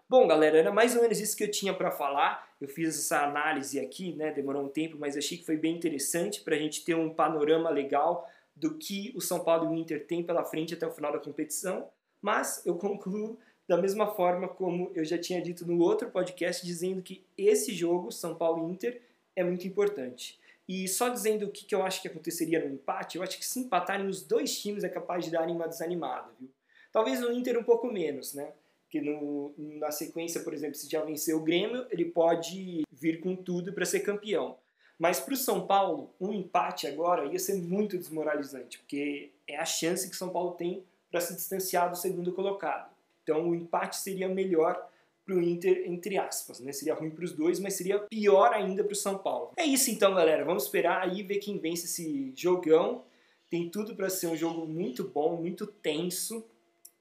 Bom, 0.09 0.27
galera, 0.27 0.59
era 0.59 0.73
mais 0.73 0.96
ou 0.96 1.03
menos 1.03 1.20
isso 1.20 1.37
que 1.37 1.44
eu 1.44 1.51
tinha 1.51 1.73
para 1.73 1.90
falar. 1.90 2.46
Eu 2.61 2.68
fiz 2.68 2.99
essa 2.99 3.23
análise 3.23 3.79
aqui, 3.79 4.12
né? 4.16 4.33
Demorou 4.33 4.64
um 4.64 4.68
tempo, 4.68 4.96
mas 4.99 5.16
achei 5.16 5.38
que 5.38 5.46
foi 5.46 5.57
bem 5.57 5.77
interessante 5.77 6.40
para 6.40 6.57
a 6.57 6.59
gente 6.59 6.85
ter 6.85 6.96
um 6.96 7.14
panorama 7.14 7.70
legal 7.70 8.29
do 8.57 8.77
que 8.77 9.12
o 9.14 9.20
São 9.20 9.38
Paulo 9.40 9.66
e 9.66 9.68
o 9.68 9.79
Inter 9.79 10.05
têm 10.07 10.23
pela 10.23 10.44
frente 10.44 10.75
até 10.75 10.87
o 10.87 10.90
final 10.90 11.12
da 11.12 11.20
competição. 11.20 11.88
Mas 12.20 12.61
eu 12.66 12.75
concluo 12.75 13.38
da 13.71 13.77
mesma 13.77 14.09
forma 14.09 14.49
como 14.49 14.91
eu 14.97 15.05
já 15.05 15.17
tinha 15.17 15.41
dito 15.41 15.65
no 15.65 15.79
outro 15.79 16.11
podcast, 16.11 16.67
dizendo 16.67 17.01
que 17.01 17.25
esse 17.39 17.73
jogo, 17.73 18.11
São 18.11 18.35
Paulo 18.35 18.69
Inter, 18.69 19.01
é 19.37 19.45
muito 19.45 19.65
importante. 19.65 20.41
E 20.69 20.89
só 20.89 21.09
dizendo 21.09 21.47
o 21.47 21.53
que, 21.53 21.73
eu 21.73 21.85
acho 21.85 22.03
que 22.03 22.09
aconteceria 22.09 22.59
no 22.59 22.75
empate, 22.75 23.17
eu 23.17 23.23
acho 23.23 23.39
que 23.39 23.47
se 23.47 23.61
empatarem 23.61 24.09
os 24.09 24.23
dois 24.27 24.61
times 24.61 24.83
é 24.83 24.89
capaz 24.89 25.25
de 25.25 25.31
darem 25.31 25.55
uma 25.55 25.69
desanimada, 25.69 26.33
viu? 26.41 26.51
Talvez 26.91 27.23
o 27.23 27.31
Inter 27.31 27.57
um 27.57 27.63
pouco 27.63 27.87
menos, 27.87 28.35
né? 28.35 28.53
que 28.89 29.01
no, 29.01 29.55
na 29.57 29.93
sequência, 29.93 30.43
por 30.43 30.53
exemplo, 30.53 30.75
se 30.75 30.91
já 30.91 31.01
venceu 31.05 31.39
o 31.39 31.43
Grêmio, 31.45 31.87
ele 31.91 32.07
pode 32.07 32.83
vir 32.91 33.21
com 33.21 33.37
tudo 33.37 33.73
para 33.73 33.87
ser 33.87 34.01
campeão. 34.01 34.57
Mas 34.99 35.21
para 35.21 35.35
o 35.35 35.37
São 35.37 35.65
Paulo, 35.65 36.13
um 36.21 36.33
empate 36.33 36.89
agora 36.89 37.25
ia 37.27 37.39
ser 37.39 37.55
muito 37.55 37.97
desmoralizante, 37.97 38.79
porque 38.79 39.31
é 39.47 39.57
a 39.57 39.65
chance 39.65 40.11
que 40.11 40.17
São 40.17 40.31
Paulo 40.31 40.57
tem 40.57 40.83
para 41.09 41.21
se 41.21 41.37
distanciar 41.37 41.89
do 41.89 41.97
segundo 41.97 42.33
colocado. 42.33 42.91
Então 43.31 43.49
o 43.49 43.55
empate 43.55 43.97
seria 43.97 44.29
melhor 44.29 44.90
para 45.25 45.37
o 45.37 45.40
Inter, 45.40 45.85
entre 45.87 46.19
aspas, 46.19 46.59
né? 46.59 46.73
Seria 46.73 46.95
ruim 46.95 47.11
para 47.11 47.25
os 47.25 47.33
dois, 47.33 47.61
mas 47.61 47.75
seria 47.75 48.01
pior 48.01 48.53
ainda 48.53 48.83
para 48.83 48.93
o 48.93 48.97
São 48.97 49.16
Paulo. 49.16 49.53
É 49.57 49.64
isso 49.64 49.88
então, 49.88 50.12
galera. 50.12 50.45
Vamos 50.45 50.64
esperar 50.64 51.05
aí 51.05 51.23
ver 51.23 51.38
quem 51.38 51.57
vence 51.57 51.85
esse 51.87 52.33
jogão. 52.35 53.05
Tem 53.49 53.69
tudo 53.69 53.95
para 53.95 54.11
ser 54.11 54.27
um 54.27 54.37
jogo 54.37 54.66
muito 54.66 55.05
bom, 55.05 55.37
muito 55.37 55.64
tenso. 55.64 56.45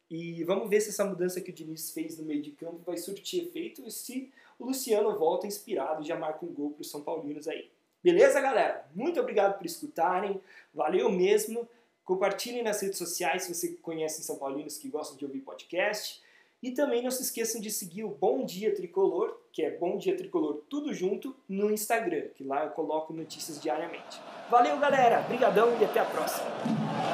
E 0.07 0.43
vamos 0.43 0.69
ver 0.69 0.81
se 0.81 0.89
essa 0.89 1.03
mudança 1.03 1.41
que 1.41 1.49
o 1.49 1.53
Diniz 1.53 1.91
fez 1.91 2.19
no 2.19 2.25
meio 2.25 2.43
de 2.43 2.51
campo 2.51 2.79
vai 2.85 2.97
surtir 2.97 3.45
efeito 3.45 3.83
e 3.87 3.91
se 3.91 4.31
o 4.59 4.65
Luciano 4.65 5.17
volta 5.17 5.47
inspirado 5.47 6.03
e 6.03 6.07
já 6.07 6.15
marca 6.15 6.45
um 6.45 6.53
gol 6.53 6.71
para 6.71 6.81
os 6.81 6.91
São 6.91 7.01
Paulinos 7.01 7.47
aí. 7.47 7.69
Beleza, 8.03 8.39
galera? 8.39 8.87
Muito 8.93 9.19
obrigado 9.19 9.57
por 9.57 9.65
escutarem. 9.65 10.39
Valeu 10.73 11.11
mesmo. 11.11 11.67
Compartilhem 12.09 12.63
nas 12.63 12.81
redes 12.81 12.97
sociais 12.97 13.43
se 13.43 13.53
você 13.53 13.67
conhece 13.83 14.23
São 14.23 14.35
Paulinos 14.35 14.79
que 14.79 14.89
gostam 14.89 15.15
de 15.15 15.23
ouvir 15.25 15.41
podcast. 15.41 16.19
E 16.59 16.71
também 16.71 17.03
não 17.03 17.11
se 17.11 17.21
esqueçam 17.21 17.61
de 17.61 17.69
seguir 17.69 18.03
o 18.03 18.09
Bom 18.09 18.43
Dia 18.43 18.73
Tricolor, 18.73 19.37
que 19.53 19.61
é 19.61 19.77
Bom 19.77 19.95
Dia 19.95 20.17
Tricolor 20.17 20.63
tudo 20.67 20.91
junto, 20.91 21.35
no 21.47 21.69
Instagram, 21.69 22.29
que 22.33 22.43
lá 22.43 22.65
eu 22.65 22.71
coloco 22.71 23.13
notícias 23.13 23.61
diariamente. 23.61 24.19
Valeu, 24.49 24.79
galera! 24.79 25.21
Obrigadão 25.21 25.79
e 25.79 25.85
até 25.85 25.99
a 25.99 26.05
próxima! 26.05 27.08